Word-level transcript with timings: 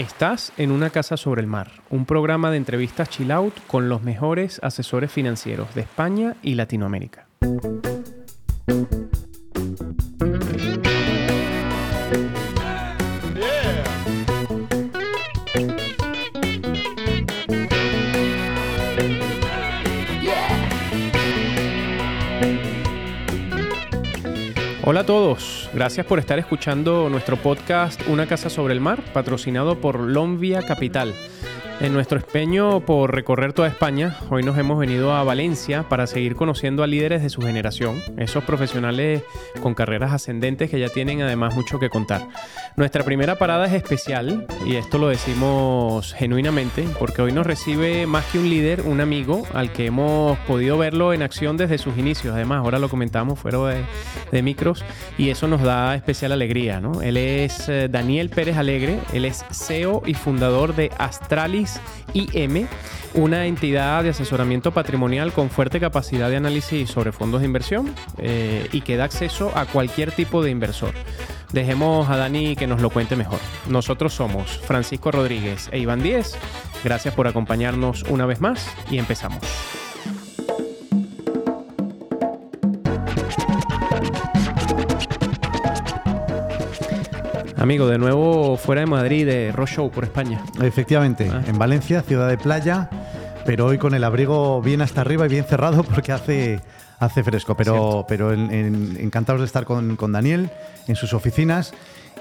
Estás 0.00 0.54
en 0.56 0.70
una 0.72 0.88
casa 0.88 1.18
sobre 1.18 1.42
el 1.42 1.46
mar, 1.46 1.72
un 1.90 2.06
programa 2.06 2.50
de 2.50 2.56
entrevistas 2.56 3.10
chill 3.10 3.30
out 3.30 3.52
con 3.66 3.90
los 3.90 4.02
mejores 4.02 4.58
asesores 4.62 5.12
financieros 5.12 5.74
de 5.74 5.82
España 5.82 6.36
y 6.42 6.54
Latinoamérica. 6.54 7.26
Gracias 25.72 26.06
por 26.06 26.18
estar 26.18 26.38
escuchando 26.38 27.08
nuestro 27.08 27.36
podcast 27.36 28.00
Una 28.08 28.26
casa 28.26 28.50
sobre 28.50 28.74
el 28.74 28.80
mar, 28.80 29.02
patrocinado 29.12 29.80
por 29.80 30.00
Lombia 30.00 30.62
Capital. 30.62 31.14
En 31.80 31.94
nuestro 31.94 32.18
espeño 32.18 32.80
por 32.80 33.14
recorrer 33.14 33.54
toda 33.54 33.66
España, 33.66 34.14
hoy 34.28 34.42
nos 34.42 34.58
hemos 34.58 34.78
venido 34.78 35.14
a 35.14 35.24
Valencia 35.24 35.88
para 35.88 36.06
seguir 36.06 36.36
conociendo 36.36 36.82
a 36.82 36.86
líderes 36.86 37.22
de 37.22 37.30
su 37.30 37.40
generación, 37.40 38.02
esos 38.18 38.44
profesionales 38.44 39.22
con 39.62 39.72
carreras 39.72 40.12
ascendentes 40.12 40.68
que 40.68 40.78
ya 40.78 40.90
tienen 40.90 41.22
además 41.22 41.54
mucho 41.54 41.78
que 41.78 41.88
contar. 41.88 42.28
Nuestra 42.76 43.02
primera 43.02 43.36
parada 43.36 43.64
es 43.64 43.72
especial 43.72 44.46
y 44.66 44.76
esto 44.76 44.98
lo 44.98 45.08
decimos 45.08 46.12
genuinamente 46.12 46.84
porque 46.98 47.22
hoy 47.22 47.32
nos 47.32 47.46
recibe 47.46 48.06
más 48.06 48.26
que 48.26 48.38
un 48.38 48.50
líder, 48.50 48.82
un 48.82 49.00
amigo 49.00 49.44
al 49.54 49.72
que 49.72 49.86
hemos 49.86 50.38
podido 50.40 50.76
verlo 50.76 51.14
en 51.14 51.22
acción 51.22 51.56
desde 51.56 51.78
sus 51.78 51.96
inicios. 51.96 52.34
Además, 52.34 52.58
ahora 52.58 52.78
lo 52.78 52.90
comentamos 52.90 53.38
fuera 53.38 53.58
de, 54.30 54.42
micros 54.42 54.84
y 55.16 55.30
eso 55.30 55.48
nos 55.48 55.62
da 55.62 55.94
especial 55.94 56.32
alegría. 56.32 56.78
¿no? 56.78 57.00
Él 57.00 57.16
es 57.16 57.70
eh, 57.70 57.88
Daniel 57.90 58.28
Pérez 58.28 58.58
Alegre, 58.58 58.98
él 59.14 59.24
es 59.24 59.46
CEO 59.50 60.02
y 60.04 60.12
fundador 60.12 60.74
de 60.74 60.90
Astralis 60.98 61.69
IM, 62.14 62.66
una 63.14 63.46
entidad 63.46 64.02
de 64.02 64.10
asesoramiento 64.10 64.72
patrimonial 64.72 65.32
con 65.32 65.50
fuerte 65.50 65.80
capacidad 65.80 66.28
de 66.28 66.36
análisis 66.36 66.90
sobre 66.90 67.12
fondos 67.12 67.40
de 67.40 67.46
inversión 67.46 67.94
eh, 68.18 68.68
y 68.72 68.80
que 68.82 68.96
da 68.96 69.04
acceso 69.04 69.52
a 69.54 69.66
cualquier 69.66 70.12
tipo 70.12 70.42
de 70.42 70.50
inversor. 70.50 70.94
Dejemos 71.52 72.08
a 72.08 72.16
Dani 72.16 72.54
que 72.54 72.66
nos 72.66 72.80
lo 72.80 72.90
cuente 72.90 73.16
mejor. 73.16 73.40
Nosotros 73.68 74.14
somos 74.14 74.58
Francisco 74.58 75.10
Rodríguez 75.10 75.68
e 75.72 75.78
Iván 75.78 76.02
Díez. 76.02 76.36
Gracias 76.84 77.14
por 77.14 77.26
acompañarnos 77.26 78.04
una 78.04 78.26
vez 78.26 78.40
más 78.40 78.70
y 78.90 78.98
empezamos. 78.98 79.40
Amigo, 87.60 87.86
de 87.88 87.98
nuevo 87.98 88.56
fuera 88.56 88.80
de 88.80 88.86
Madrid, 88.86 89.26
de 89.26 89.52
Rock 89.52 89.68
Show 89.68 89.90
por 89.90 90.04
España. 90.04 90.42
Efectivamente, 90.62 91.30
ah. 91.30 91.42
en 91.46 91.58
Valencia, 91.58 92.00
ciudad 92.00 92.26
de 92.26 92.38
playa, 92.38 92.88
pero 93.44 93.66
hoy 93.66 93.76
con 93.76 93.92
el 93.92 94.02
abrigo 94.02 94.62
bien 94.62 94.80
hasta 94.80 95.02
arriba 95.02 95.26
y 95.26 95.28
bien 95.28 95.44
cerrado 95.44 95.82
porque 95.84 96.10
hace, 96.10 96.60
hace 96.98 97.22
fresco. 97.22 97.54
Pero, 97.58 98.06
pero 98.08 98.32
encantados 98.32 99.42
de 99.42 99.46
estar 99.46 99.66
con, 99.66 99.96
con 99.96 100.10
Daniel 100.10 100.48
en 100.88 100.96
sus 100.96 101.12
oficinas 101.12 101.74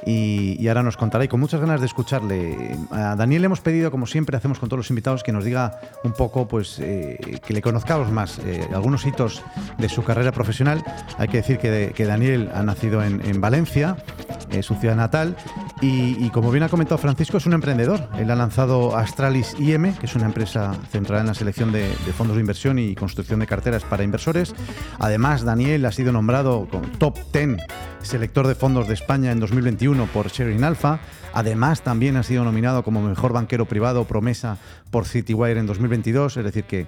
y, 0.06 0.68
ahora 0.68 0.84
nos 0.84 0.98
contará 0.98 1.24
y 1.24 1.28
con 1.28 1.40
muchas 1.40 1.60
ganas 1.60 1.80
de 1.80 1.86
escucharle. 1.86 2.78
A 2.92 3.16
Daniel 3.16 3.42
le 3.42 3.46
hemos 3.48 3.62
pedido, 3.62 3.92
como 3.92 4.08
siempre 4.08 4.38
hacemos 4.38 4.60
con 4.60 4.70
todos 4.70 4.80
los 4.80 4.90
invitados, 4.90 5.24
que 5.24 5.32
nos 5.32 5.44
diga 5.44 5.80
un 6.04 6.14
poco, 6.14 6.48
pues, 6.48 6.80
eh, 6.80 7.40
que 7.46 7.54
le 7.54 7.62
conozcamos 7.62 8.12
más, 8.12 8.40
eh, 8.40 8.68
algunos 8.74 9.06
hitos 9.06 9.44
de 9.78 9.90
su 9.90 10.04
carrera 10.04 10.32
profesional. 10.32 10.84
Hay 11.18 11.28
que 11.28 11.38
decir 11.38 11.58
que, 11.58 12.06
Daniel 12.10 12.50
ha 12.54 12.64
nacido 12.64 13.04
en, 13.04 13.40
Valencia, 13.42 13.98
es 14.52 14.66
su 14.66 14.76
ciudad 14.76 14.96
natal, 14.96 15.36
y, 15.82 16.30
como 16.32 16.52
bien 16.52 16.64
ha 16.64 16.70
comentado 16.70 16.98
Francisco, 16.98 17.38
es 17.38 17.46
un 17.46 17.54
emprendedor. 17.54 18.10
Él 18.18 18.30
ha 18.32 18.36
lanzado 18.36 18.96
Astralis 18.96 19.56
IM, 19.60 19.94
que 19.96 20.06
es 20.06 20.16
una 20.16 20.26
empresa 20.26 20.74
centrada 20.92 21.22
en 21.22 21.28
la 21.28 21.34
selección 21.34 21.72
de, 21.72 21.90
fondos 22.18 22.36
de 22.36 22.42
inversión 22.42 22.80
y 22.80 22.96
construcción 22.96 23.40
de 23.40 23.48
carteras 23.48 23.84
para 23.84 24.04
inversores. 24.04 24.54
Además, 25.00 25.44
Daniel 25.44 25.86
ha 25.86 25.92
sido 25.92 26.12
nombrado 26.12 26.68
con 26.70 26.82
top 26.94 27.18
10 27.34 27.58
selector 28.02 28.48
de 28.48 28.56
fondos 28.56 28.88
de 28.88 28.94
España 28.94 29.32
en 29.32 29.40
2021 29.40 30.06
por 30.08 30.30
Sherin 30.30 30.64
Alpha. 30.64 31.00
Además, 31.34 31.82
también 31.82 32.18
ha 32.18 32.24
sido 32.24 32.44
nominado 32.44 32.84
como 32.84 33.02
mejor 33.02 33.34
banquero 33.34 33.66
privado 33.66 34.06
promesa 34.06 34.58
por 34.90 35.06
Citywire 35.06 35.60
en 35.60 35.66
2022. 35.66 36.38
Es 36.38 36.44
decir, 36.44 36.64
que, 36.64 36.88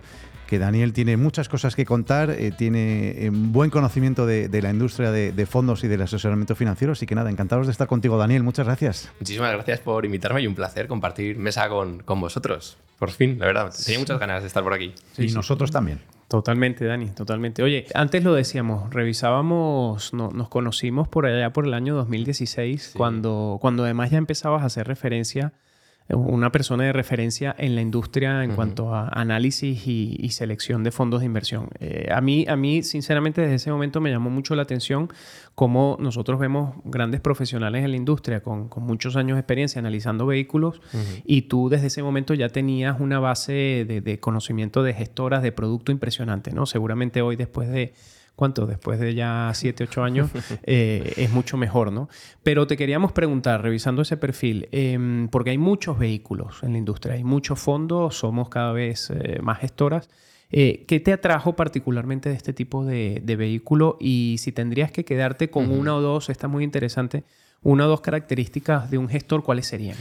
que 0.52 0.60
Daniel 0.60 0.92
tiene 0.92 1.16
muchas 1.16 1.48
cosas 1.48 1.78
que 1.78 1.86
contar, 1.86 2.30
eh, 2.30 2.52
tiene 2.52 3.12
eh, 3.12 3.30
buen 3.32 3.70
conocimiento 3.70 4.26
de, 4.26 4.50
la 4.62 4.70
industria 4.70 5.10
de, 5.10 5.46
fondos 5.46 5.86
y 5.86 5.88
del 5.88 6.02
asesoramiento 6.02 6.56
financiero. 6.56 6.92
Así 6.92 7.06
que 7.06 7.16
nada, 7.16 7.30
encantados 7.30 7.68
de 7.68 7.72
estar 7.72 7.88
contigo, 7.88 8.18
Daniel. 8.18 8.44
Muchas 8.44 8.66
gracias. 8.66 9.10
Muchísimas 9.22 9.54
gracias 9.54 9.80
por 9.80 10.04
invitarme 10.04 10.42
y 10.42 10.48
un 10.48 10.54
placer 10.54 10.90
compartir 10.90 11.38
mesa 11.38 11.70
con, 11.70 12.00
con 12.04 12.20
vosotros. 12.20 12.78
Por 13.00 13.12
fin, 13.12 13.40
la 13.40 13.46
verdad. 13.46 13.74
Tenía 13.86 14.00
muchas 14.00 14.20
ganas 14.20 14.42
de 14.42 14.48
estar 14.48 14.62
por 14.62 14.74
aquí. 14.74 14.94
y 15.18 15.28
nosotros 15.28 15.72
también. 15.72 16.02
Totalmente, 16.28 16.84
Dani, 16.84 17.12
totalmente. 17.12 17.64
Oye, 17.64 17.86
antes 17.94 18.22
lo 18.22 18.34
decíamos, 18.34 18.94
revisábamos, 18.94 20.14
nos 20.14 20.50
conocimos 20.50 21.08
por 21.08 21.28
allá 21.28 21.54
por 21.54 21.66
el 21.66 21.74
año 21.74 21.96
2016, 21.96 22.92
cuando, 22.98 23.58
cuando 23.62 23.86
además 23.86 24.12
ya 24.12 24.18
empezabas 24.18 24.64
a 24.64 24.66
hacer 24.66 24.86
referencia 24.86 25.54
una 26.10 26.52
persona 26.52 26.84
de 26.84 26.94
referencia 26.94 27.56
en 27.58 27.76
la 27.76 27.82
industria 27.82 28.44
en 28.44 28.56
cuanto 28.56 28.94
a 28.94 29.08
análisis 29.10 29.88
y, 29.88 30.30
selección 30.32 30.84
de 30.84 30.92
fondos 30.92 31.20
de 31.20 31.26
inversión. 31.26 31.70
Eh, 31.80 32.10
a, 32.12 32.22
mí, 32.22 32.46
a 32.48 32.56
mí, 32.56 32.84
sinceramente, 32.84 33.42
desde 33.42 33.56
ese 33.56 33.72
momento 33.72 34.02
me 34.02 34.10
llamó 34.10 34.30
mucho 34.30 34.56
la 34.56 34.64
atención 34.64 35.10
cómo 35.56 35.98
nosotros 36.00 36.40
vemos 36.40 36.76
grandes 36.86 37.22
profesionales 37.22 37.84
en 37.84 37.92
la 37.92 37.98
industria 37.98 38.42
con, 38.42 38.70
muchos 38.78 39.16
años 39.16 39.36
de 39.36 39.42
experiencia 39.42 39.80
analizando 39.80 40.26
vehículos 40.26 40.82
y 41.26 41.44
tú 41.44 41.70
desde 41.70 41.88
ese 41.88 42.02
momento 42.02 42.34
ya 42.34 42.50
tenías 42.50 43.00
una 43.00 43.20
base 43.20 43.86
de, 43.88 44.02
de 44.02 44.20
conocimiento 44.20 44.84
de 44.84 44.94
gestoras 44.94 45.44
de 45.44 45.52
producto 45.52 45.92
impresionante, 45.92 46.52
¿no? 46.52 46.66
Seguramente 46.66 47.22
hoy 47.22 47.36
después 47.36 47.70
de 47.70 47.94
¿cuánto? 48.42 48.66
Después 48.66 49.00
de 49.00 49.14
ya 49.14 49.52
7, 49.54 49.84
8 49.84 50.04
años, 50.04 50.32
eh, 50.64 51.14
es 51.16 51.30
mucho 51.30 51.58
mejor, 51.58 51.92
¿no? 51.92 52.10
Pero 52.42 52.66
te 52.66 52.76
queríamos 52.76 53.12
preguntar, 53.12 53.62
revisando 53.62 54.02
ese 54.02 54.18
perfil, 54.18 54.68
em, 54.72 55.28
porque 55.28 55.52
hay 55.52 55.60
muchos 55.60 56.00
vehículos 56.00 56.64
en 56.64 56.72
la 56.72 56.80
industria, 56.80 57.14
hay 57.14 57.24
muchos 57.24 57.60
fondos, 57.60 58.18
somos 58.18 58.50
cada 58.50 58.72
vez 58.72 59.12
eh, 59.12 59.38
más 59.44 59.60
gestoras. 59.60 60.10
Eh, 60.50 60.86
¿Qué 60.88 61.00
te 61.00 61.14
atrajo 61.14 61.56
particularmente 61.56 62.30
de 62.30 62.36
este 62.36 62.52
tipo 62.52 62.84
de, 62.84 63.22
vehículo? 63.24 63.98
Y 64.00 64.38
si 64.40 64.52
tendrías 64.52 64.92
que 64.92 65.06
quedarte 65.06 65.52
con 65.52 65.70
una 65.70 65.96
o 65.96 66.02
dos, 66.02 66.32
está 66.32 66.48
muy 66.48 66.64
interesante, 66.64 67.24
una 67.62 67.86
o 67.86 67.90
dos 67.90 68.02
características 68.02 68.90
de 68.90 68.98
un 68.98 69.08
gestor, 69.08 69.44
¿cuáles 69.44 69.68
serían? 69.68 69.98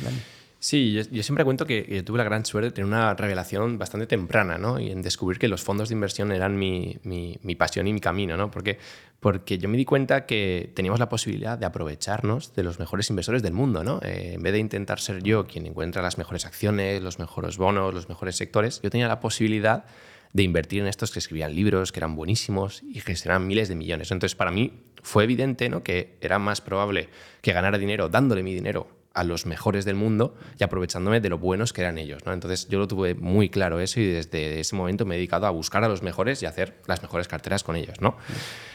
Sí, 0.63 0.93
yo, 0.93 1.23
siempre 1.23 1.43
cuento 1.43 1.65
que, 1.65 2.03
tuve 2.05 2.19
la 2.19 2.25
gran 2.25 2.45
suerte 2.45 2.67
de 2.67 2.73
tener 2.73 2.87
una 2.87 3.15
revelación 3.15 3.79
bastante 3.79 4.07
temprana, 4.07 4.59
¿no? 4.59 4.79
Y 4.79 4.91
en 4.91 5.01
descubrir 5.01 5.39
que 5.39 5.49
los 5.49 5.63
fondos 5.63 5.89
de 5.89 5.95
inversión 5.95 6.33
eran 6.33 6.59
mi, 6.59 6.99
mi, 7.03 7.55
pasión 7.55 7.87
y 7.87 7.95
mi 7.95 8.01
camino, 8.01 8.37
¿no? 8.37 8.51
Porque, 8.51 8.79
porque 9.21 9.57
yo 9.57 9.71
me 9.71 9.79
di 9.79 9.87
cuenta 9.87 10.27
que 10.27 10.71
teníamos 10.75 11.01
la 11.01 11.09
posibilidad 11.09 11.57
de 11.57 11.65
aprovecharnos 11.65 12.55
de 12.55 12.63
los 12.63 12.79
mejores 12.79 13.09
inversores 13.09 13.43
del 13.43 13.55
mundo, 13.55 13.83
¿no? 13.85 14.01
Eh, 14.03 14.35
en 14.35 14.43
vez 14.43 14.53
de 14.53 14.59
intentar 14.59 15.01
ser 15.01 15.23
yo 15.23 15.47
quien 15.47 15.65
encuentra 15.65 16.03
las 16.03 16.19
mejores 16.19 16.45
acciones, 16.45 17.03
los 17.03 17.19
mejores 17.19 17.57
bonos, 17.57 17.95
los 17.95 18.11
mejores 18.11 18.37
sectores, 18.37 18.83
yo 18.83 18.91
tenía 18.91 19.09
la 19.09 19.19
posibilidad 19.19 19.87
de 20.35 20.43
invertir 20.43 20.83
en 20.83 20.89
estos 20.89 21.11
que 21.11 21.21
escribían 21.21 21.55
libros, 21.55 21.91
que 21.91 22.01
eran 22.01 22.15
buenísimos 22.15 22.83
y 22.83 23.01
gestionaban 23.01 23.47
miles 23.47 23.71
de 23.71 23.77
millones. 23.77 24.11
Entonces, 24.11 24.37
para 24.37 24.51
mí 24.51 24.83
fue 25.03 25.25
evidente 25.25 25.71
¿no? 25.71 25.83
que 25.83 26.19
era 26.21 26.39
más 26.39 26.61
probable 26.61 27.09
que 27.41 27.55
ganara 27.55 27.79
dinero 27.79 28.11
dándole 28.11 28.43
mi 28.43 28.53
dinero 28.53 29.00
a 29.13 29.25
los 29.25 29.47
mejores 29.47 29.85
del 29.85 29.97
mundo 29.97 30.35
y 30.59 30.65
aprovechándome 30.65 31.21
de 31.21 31.29
lo 31.29 31.39
buenos 31.39 31.73
que 31.73 31.81
eran 31.81 31.99
ellos. 31.99 32.25
¿no? 32.25 32.33
Entonces 32.33 32.69
yo 32.69 32.79
lo 32.79 32.87
tuve 32.87 33.15
muy 33.15 33.49
claro 33.49 33.81
eso 33.81 34.01
y 34.01 34.07
desde 34.07 34.61
ese 34.61 34.77
momento 34.77 35.05
me 35.05 35.15
he 35.17 35.19
dedicado 35.19 35.47
a 35.47 35.51
buscar 35.51 35.83
a 35.85 35.89
los 35.89 36.03
mejores 36.03 36.43
y 36.43 36.47
hacer 36.47 36.81
las 36.87 37.03
mejores 37.03 37.27
carteras 37.27 37.65
con 37.65 37.77
ellos. 37.77 38.01
¿no? 38.01 38.17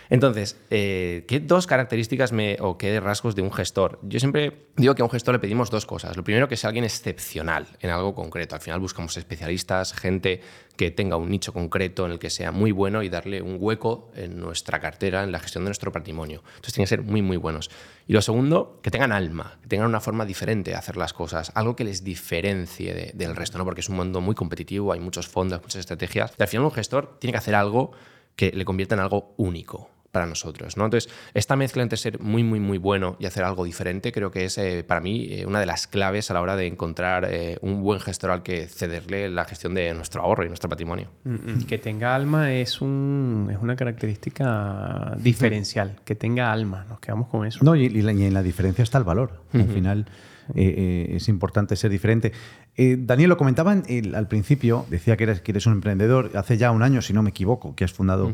Entonces, 0.10 0.60
eh, 0.70 1.26
¿qué 1.28 1.40
dos 1.40 1.68
características 1.68 2.32
me, 2.32 2.58
o 2.60 2.78
qué 2.78 3.00
rasgos 3.00 3.36
de 3.36 3.42
un 3.42 3.52
gestor? 3.52 4.00
Yo 4.04 4.20
siempre 4.20 4.68
digo 4.76 4.96
que 4.96 5.02
a 5.02 5.06
un 5.06 5.12
gestor 5.12 5.34
le 5.34 5.40
pedimos 5.40 5.70
dos 5.72 5.86
cosas. 5.86 6.16
Lo 6.16 6.24
primero, 6.24 6.48
que 6.48 6.58
sea 6.58 6.70
alguien 6.70 6.86
excepcional 6.86 7.68
en 7.80 7.90
algo 7.90 8.14
concreto. 8.14 8.56
Al 8.56 8.62
final 8.62 8.80
buscamos 8.80 9.18
especialistas, 9.18 9.94
gente 9.94 10.42
que 10.76 10.92
tenga 10.92 11.16
un 11.16 11.30
nicho 11.30 11.54
concreto 11.54 12.06
en 12.06 12.12
el 12.12 12.20
que 12.20 12.30
sea 12.30 12.52
muy 12.52 12.72
bueno 12.72 13.02
y 13.02 13.10
darle 13.10 13.42
un 13.42 13.58
hueco 13.60 14.12
en 14.16 14.40
nuestra 14.40 14.80
cartera, 14.80 15.24
en 15.24 15.32
la 15.32 15.40
gestión 15.40 15.64
de 15.64 15.70
nuestro 15.70 15.92
patrimonio. 15.92 16.44
Entonces, 16.48 16.74
tienen 16.74 16.86
que 16.86 16.90
ser 16.90 17.02
muy, 17.02 17.22
muy 17.22 17.38
buenos. 17.38 17.72
Y 18.08 18.14
lo 18.14 18.22
segundo, 18.22 18.80
que 18.84 18.92
tengan 18.92 19.12
alma, 19.12 19.58
que 19.62 19.70
tengan 19.70 19.88
una 19.88 20.02
forma 20.02 20.26
diferente 20.26 20.72
de 20.72 20.78
hacer 20.78 20.98
las 20.98 21.14
cosas, 21.14 21.52
algo 21.56 21.76
que 21.76 21.84
les 21.84 22.04
diferencie 22.04 23.14
del 23.16 23.36
resto, 23.36 23.58
¿no? 23.58 23.66
porque 23.66 23.82
es 23.82 23.90
un 23.90 23.96
mundo 23.96 24.22
muy 24.22 24.36
competitivo, 24.36 24.92
hay 24.92 25.00
muchos 25.00 25.28
fondos, 25.28 25.62
muchas 25.62 25.80
estrategias. 25.80 26.34
Al 26.38 26.48
final 26.48 26.66
un 26.66 26.72
gestor 26.72 27.18
tiene 27.20 27.32
que 27.32 27.40
hacer 27.40 27.56
algo 27.56 27.92
que 28.36 28.52
le 28.52 28.66
convierta 28.66 28.96
en 28.96 29.02
algo 29.02 29.34
único 29.38 29.95
para 30.16 30.28
nosotros. 30.28 30.78
¿no? 30.78 30.86
Entonces, 30.86 31.12
esta 31.34 31.58
mezcla 31.58 31.84
entre 31.84 31.98
ser 31.98 32.22
muy, 32.22 32.42
muy, 32.42 32.62
muy 32.62 32.78
bueno 32.78 33.18
y 33.20 33.26
hacer 33.26 33.44
algo 33.44 33.66
diferente 33.66 34.14
creo 34.14 34.32
que 34.32 34.46
es 34.46 34.58
eh, 34.58 34.86
para 34.88 35.02
mí 35.02 35.28
eh, 35.30 35.46
una 35.46 35.60
de 35.60 35.66
las 35.66 35.88
claves 35.88 36.32
a 36.32 36.34
la 36.34 36.40
hora 36.40 36.56
de 36.56 36.68
encontrar 36.68 37.28
eh, 37.30 37.58
un 37.62 37.84
buen 37.84 38.00
gestor 38.00 38.32
al 38.32 38.42
que 38.42 38.68
cederle 38.68 39.28
la 39.28 39.44
gestión 39.44 39.74
de 39.74 39.94
nuestro 39.94 40.22
ahorro 40.22 40.46
y 40.46 40.48
nuestro 40.48 40.70
patrimonio. 40.70 41.10
Mm, 41.26 41.34
mm. 41.34 41.64
Que 41.68 41.80
tenga 41.80 42.16
alma 42.16 42.54
es, 42.54 42.80
un, 42.80 43.50
es 43.52 43.58
una 43.62 43.76
característica 43.76 45.18
diferencial, 45.18 46.00
que 46.06 46.16
tenga 46.16 46.50
alma, 46.50 46.86
nos 46.88 47.02
quedamos 47.02 47.28
con 47.28 47.46
eso. 47.46 47.60
No, 47.62 47.76
y, 47.76 47.88
en 47.88 48.34
la 48.34 48.42
diferencia 48.42 48.84
está 48.84 48.98
el 48.98 49.04
valor. 49.04 49.42
Al 49.52 49.68
final 49.68 50.06
es 50.54 51.28
importante 51.28 51.76
ser 51.76 51.92
diferente. 51.92 52.32
Daniel, 52.78 53.32
lo 53.32 53.38
comentaba 53.38 53.74
al 53.74 54.28
principio, 54.30 54.86
decía 54.90 55.18
que 55.18 55.26
eres, 55.26 55.42
que 55.42 55.52
eres 55.52 55.66
un 55.66 55.74
emprendedor, 55.74 56.32
hace 56.36 56.58
ya 56.58 56.72
un 56.72 56.84
año, 56.84 57.02
si 57.02 57.12
no 57.12 57.22
me 57.22 57.32
equivoco, 57.32 57.76
que 57.76 57.84
has 57.84 57.92
fundado 57.92 58.32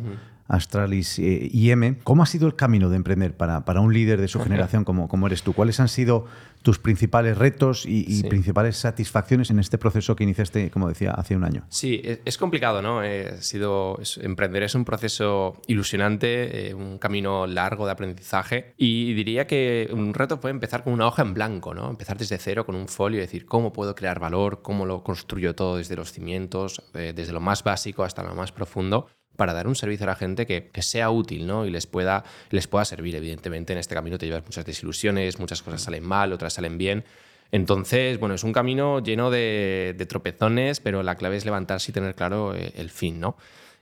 Astralis 0.51 1.17
eh, 1.17 1.49
IM. 1.53 1.95
¿Cómo 2.03 2.23
ha 2.23 2.25
sido 2.25 2.45
el 2.45 2.55
camino 2.55 2.89
de 2.89 2.97
emprender 2.97 3.35
para, 3.35 3.63
para 3.63 3.79
un 3.79 3.93
líder 3.93 4.19
de 4.19 4.27
su 4.27 4.39
generación 4.41 4.83
como, 4.83 5.07
como, 5.07 5.27
eres 5.27 5.43
tú? 5.43 5.53
¿Cuáles 5.53 5.79
han 5.79 5.87
sido 5.87 6.25
tus 6.61 6.77
principales 6.77 7.37
retos 7.37 7.85
y, 7.87 8.21
principales 8.23 8.75
satisfacciones 8.77 9.49
en 9.49 9.59
este 9.59 9.77
proceso 9.77 10.15
que 10.15 10.23
iniciaste, 10.25 10.69
como 10.69 10.89
decía, 10.89 11.11
hace 11.11 11.37
un 11.37 11.45
año? 11.45 11.65
Sí, 11.69 12.01
es, 12.03 12.37
complicado, 12.37 12.81
¿no? 12.81 13.01
Eh, 13.01 13.41
sido, 13.41 13.97
emprender 14.17 14.63
es 14.63 14.75
un 14.75 14.83
proceso 14.83 15.55
ilusionante, 15.67 16.69
eh, 16.69 16.73
un 16.73 16.97
camino 16.97 17.47
largo 17.47 17.85
de 17.85 17.93
aprendizaje 17.93 18.73
y 18.77 19.13
diría 19.13 19.47
que 19.47 19.89
un 19.93 20.13
reto 20.13 20.41
puede 20.41 20.51
empezar 20.51 20.83
con 20.83 20.91
una 20.91 21.07
hoja 21.07 21.21
en 21.21 21.33
blanco, 21.33 21.73
¿no? 21.73 21.89
Empezar 21.89 22.17
desde 22.17 22.37
cero 22.37 22.65
con 22.65 22.75
un 22.75 22.89
folio 22.89 23.19
y 23.19 23.21
decir 23.21 23.45
cómo 23.45 23.71
puedo 23.71 23.95
crear 23.95 24.19
valor, 24.19 24.61
cómo 24.61 24.85
lo 24.85 25.01
construyo 25.01 25.55
todo 25.55 25.77
desde 25.77 25.95
los 25.95 26.11
cimientos, 26.11 26.83
desde 26.93 27.31
lo 27.31 27.39
más 27.39 27.63
básico 27.63 28.03
hasta 28.03 28.21
lo 28.21 28.35
más 28.35 28.51
profundo 28.51 29.07
para 29.35 29.53
dar 29.53 29.67
un 29.67 29.75
servicio 29.75 30.05
a 30.05 30.07
la 30.07 30.15
gente 30.15 30.45
que, 30.45 30.69
sea 30.81 31.09
útil 31.09 31.47
¿no? 31.47 31.65
y 31.65 31.71
les 31.71 31.87
pueda, 31.87 32.23
les 32.49 32.67
pueda 32.67 32.85
servir. 32.85 33.15
Evidentemente, 33.15 33.73
en 33.73 33.79
este 33.79 33.95
camino 33.95 34.17
te 34.17 34.25
llevas 34.25 34.43
muchas 34.43 34.65
desilusiones, 34.65 35.39
muchas 35.39 35.61
cosas 35.61 35.81
salen 35.81 36.03
mal, 36.03 36.33
otras 36.33 36.53
salen 36.53 36.77
bien. 36.77 37.03
Entonces, 37.51 38.19
bueno, 38.19 38.35
es 38.35 38.43
un 38.43 38.53
camino 38.53 38.99
lleno 38.99 39.29
de, 39.29 40.05
tropezones, 40.07 40.79
pero 40.79 41.03
la 41.03 41.15
clave 41.15 41.37
es 41.37 41.45
levantarse 41.45 41.91
y 41.91 41.93
tener 41.93 42.15
claro 42.15 42.55
eh, 42.55 42.71
el 42.75 42.89
fin, 42.89 43.19
¿no? 43.19 43.35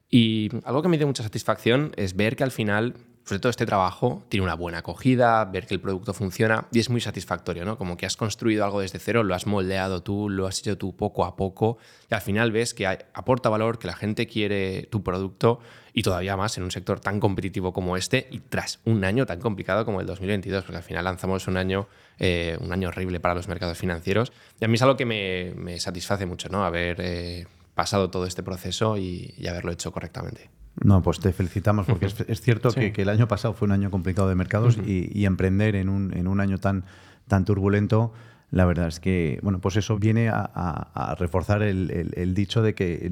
Y 0.10 0.50
algo 0.66 0.81
que 0.81 0.88
me 0.88 0.98
dio 0.98 1.06
mucha 1.06 1.22
satisfacción 1.22 1.92
es 1.96 2.16
ver 2.16 2.36
que 2.36 2.44
al 2.44 2.51
final 2.51 2.96
sobre 3.25 3.39
todo 3.39 3.50
este 3.50 3.66
trabajo 3.66 4.24
tiene 4.27 4.44
una 4.44 4.56
buena 4.56 4.80
acogida, 4.80 5.45
ver 5.45 5.68
que 5.68 5.75
el 5.75 5.81
producto 5.81 6.13
funciona 6.13 6.68
y 6.71 6.80
es 6.80 6.89
muy 6.89 7.00
satisfactorio, 7.00 7.63
¿no? 7.63 7.77
Como 7.77 7.95
que 7.95 8.06
has 8.06 8.18
construido 8.18 8.66
algo 8.66 8.81
desde 8.81 9.00
cero, 9.00 9.24
lo 9.24 9.36
has 9.36 9.45
moldeado 9.45 10.01
tú, 10.01 10.30
lo 10.30 10.48
has 10.48 10.60
hecho 10.60 10.77
tú 10.77 10.95
poco 10.95 11.25
a 11.25 11.36
poco 11.36 11.77
y 12.10 12.16
al 12.16 12.21
final 12.21 12.51
ves 12.51 12.74
que 12.74 12.88
aporta 12.88 13.50
valor, 13.50 13.77
que 13.77 13.88
la 13.88 13.95
gente 13.95 14.25
quiere 14.25 14.88
tu 14.89 15.04
producto 15.04 15.60
y 15.94 16.01
todavía 16.01 16.36
más 16.38 16.57
en 16.57 16.63
un 16.63 16.71
sector 16.71 17.00
tan 17.00 17.19
competitivo 17.19 17.71
como 17.71 17.98
este 17.98 18.27
y 18.31 18.39
tras 18.39 18.80
un 18.86 19.04
año 19.04 19.25
tan 19.25 19.39
complicado 19.39 19.86
como 19.86 20.01
el 20.01 20.07
2022, 20.07 20.63
porque 20.63 20.77
al 20.77 20.83
final 20.83 21.06
lanzamos 21.06 21.48
un 21.48 21.57
año, 21.57 21.88
eh, 22.18 22.57
un 22.62 22.72
año 22.74 22.88
horrible 22.88 23.19
para 23.19 23.36
los 23.36 23.48
mercados 23.48 23.77
financieros 23.77 24.31
y 24.60 24.65
a 24.65 24.68
mí 24.68 24.75
es 24.75 24.81
algo 24.81 24.98
que 24.98 25.06
me, 25.06 25.80
satisface 25.80 26.25
mucho, 26.25 26.50
¿no? 26.50 26.65
Haber 26.65 26.98
eh, 27.00 27.48
pasado 27.75 28.10
todo 28.10 28.25
este 28.25 28.44
proceso 28.44 28.98
y 28.98 29.45
haberlo 29.48 29.72
hecho 29.72 29.92
correctamente. 29.92 30.50
No, 30.83 31.01
pues 31.01 31.19
te 31.19 31.33
felicitamos 31.33 31.85
porque 31.85 32.05
es, 32.05 32.41
cierto 32.41 32.71
que, 32.71 32.93
el 32.95 33.09
año 33.09 33.27
pasado 33.27 33.53
fue 33.53 33.65
un 33.65 33.73
año 33.73 33.91
complicado 33.91 34.29
de 34.29 34.35
mercados 34.35 34.77
y, 34.85 35.25
emprender 35.25 35.75
en 35.75 35.89
un, 35.89 36.15
en 36.15 36.27
un 36.27 36.39
año 36.39 36.57
tan, 36.57 36.85
tan 37.27 37.45
turbulento, 37.45 38.13
la 38.51 38.65
verdad 38.65 38.87
es 38.87 38.99
que, 38.99 39.39
bueno, 39.43 39.59
pues 39.59 39.75
eso 39.75 39.97
viene 39.99 40.29
a, 40.29 41.15
reforzar 41.19 41.61
el, 41.61 42.33
dicho 42.33 42.61
de 42.63 42.73
que 42.73 43.11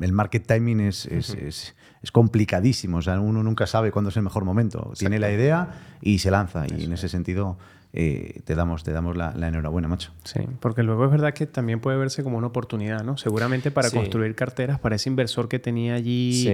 el 0.00 0.12
market 0.12 0.46
timing 0.46 0.80
es, 0.80 1.06
es, 1.06 1.74
complicadísimo. 2.12 2.98
O 2.98 3.02
sea, 3.02 3.18
uno 3.18 3.42
nunca 3.42 3.66
sabe 3.66 3.90
cuándo 3.90 4.10
es 4.10 4.16
el 4.16 4.22
mejor 4.22 4.44
momento. 4.44 4.92
Tiene 4.96 5.18
la 5.18 5.32
idea 5.32 5.98
y 6.00 6.20
se 6.20 6.30
lanza. 6.30 6.66
Y 6.68 6.84
en 6.84 6.92
ese 6.92 7.08
sentido, 7.08 7.58
eh, 7.98 8.42
te 8.44 8.54
damos, 8.54 8.84
te 8.84 8.92
damos 8.92 9.16
la, 9.16 9.32
enhorabuena, 9.48 9.88
macho. 9.88 10.12
Sí, 10.22 10.40
porque 10.60 10.82
luego 10.82 11.06
es 11.06 11.10
verdad 11.10 11.32
que 11.32 11.46
también 11.46 11.80
puede 11.80 11.96
verse 11.96 12.22
como 12.22 12.36
una 12.36 12.48
oportunidad, 12.48 13.02
¿no? 13.02 13.16
Seguramente 13.16 13.70
para 13.70 13.90
construir 13.90 14.34
carteras, 14.34 14.78
para 14.78 14.96
ese 14.96 15.08
inversor 15.08 15.48
que 15.48 15.58
tenía 15.58 15.94
allí 15.94 16.46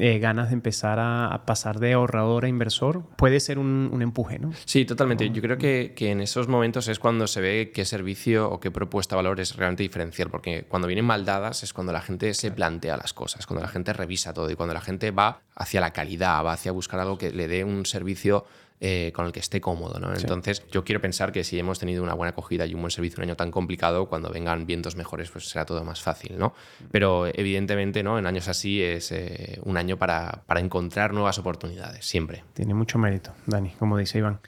eh, 0.00 0.18
ganas 0.18 0.48
de 0.48 0.54
empezar 0.54 0.98
a, 1.00 1.44
pasar 1.46 1.78
de 1.78 1.92
ahorrador 1.92 2.44
a 2.44 2.48
inversor, 2.48 3.04
puede 3.16 3.38
ser 3.38 3.60
un, 3.60 3.96
empuje, 4.02 4.40
¿no? 4.40 4.50
Sí, 4.64 4.84
totalmente. 4.84 5.30
Yo 5.30 5.40
creo 5.40 5.58
que, 5.58 5.92
que, 5.94 6.10
en 6.10 6.20
esos 6.20 6.48
momentos 6.48 6.88
es 6.88 6.98
cuando 6.98 7.28
se 7.28 7.40
ve 7.40 7.70
qué 7.72 7.84
servicio 7.84 8.50
o 8.50 8.58
qué 8.58 8.72
propuesta 8.72 9.14
de 9.14 9.22
valor 9.22 9.38
es 9.38 9.54
realmente 9.54 9.84
diferencial, 9.84 10.28
porque 10.28 10.64
cuando 10.68 10.88
vienen 10.88 11.04
mal 11.04 11.24
dadas 11.24 11.62
es 11.62 11.72
cuando 11.72 11.92
la 11.92 12.00
gente 12.00 12.34
se 12.34 12.50
plantea 12.50 12.96
las 12.96 13.12
cosas, 13.12 13.46
cuando 13.46 13.62
la 13.62 13.70
gente 13.70 13.92
revisa 13.92 14.34
todo 14.34 14.50
y 14.50 14.56
cuando 14.56 14.74
la 14.74 14.80
gente 14.80 15.12
va 15.12 15.40
hacia 15.54 15.80
la 15.80 15.92
calidad, 15.92 16.44
va 16.44 16.54
hacia 16.54 16.72
buscar 16.72 16.98
algo 16.98 17.16
que 17.16 17.30
le 17.30 17.46
dé 17.46 17.62
un 17.62 17.86
servicio 17.86 18.44
eh, 18.80 19.12
con 19.14 19.26
el 19.26 19.32
que 19.32 19.40
esté 19.40 19.60
cómodo. 19.60 20.00
¿no? 20.00 20.14
Entonces, 20.14 20.66
yo 20.70 20.84
quiero 20.84 21.00
pensar 21.00 21.32
que 21.32 21.44
si 21.44 21.58
hemos 21.58 21.78
tenido 21.78 22.02
una 22.02 22.14
buena 22.14 22.30
acogida 22.30 22.64
y 22.64 22.74
un 22.74 22.80
buen 22.80 22.90
servicio 22.90 23.18
un 23.18 23.24
año 23.24 23.36
tan 23.36 23.50
complicado, 23.50 24.08
cuando 24.08 24.30
vengan 24.30 24.66
vientos 24.66 24.96
mejores, 24.96 25.30
pues 25.30 25.48
será 25.48 25.66
todo 25.66 25.84
más 25.84 26.00
fácil. 26.00 26.38
¿no? 26.38 26.54
Pero 26.90 27.26
evidentemente, 27.26 28.02
¿no? 28.02 28.18
en 28.18 28.26
años 28.26 28.48
así 28.48 28.82
es 28.82 29.12
eh, 29.12 29.60
un 29.64 29.76
año 29.76 29.98
para, 29.98 30.44
para 30.46 30.60
encontrar 30.60 31.12
nuevas 31.12 31.38
oportunidades, 31.38 32.06
siempre. 32.06 32.42
Tiene 32.54 32.72
mucho 32.72 32.98
mérito, 32.98 33.32
Dani, 33.46 33.70
como 33.78 33.98
dice 33.98 34.18
Iván. 34.18 34.40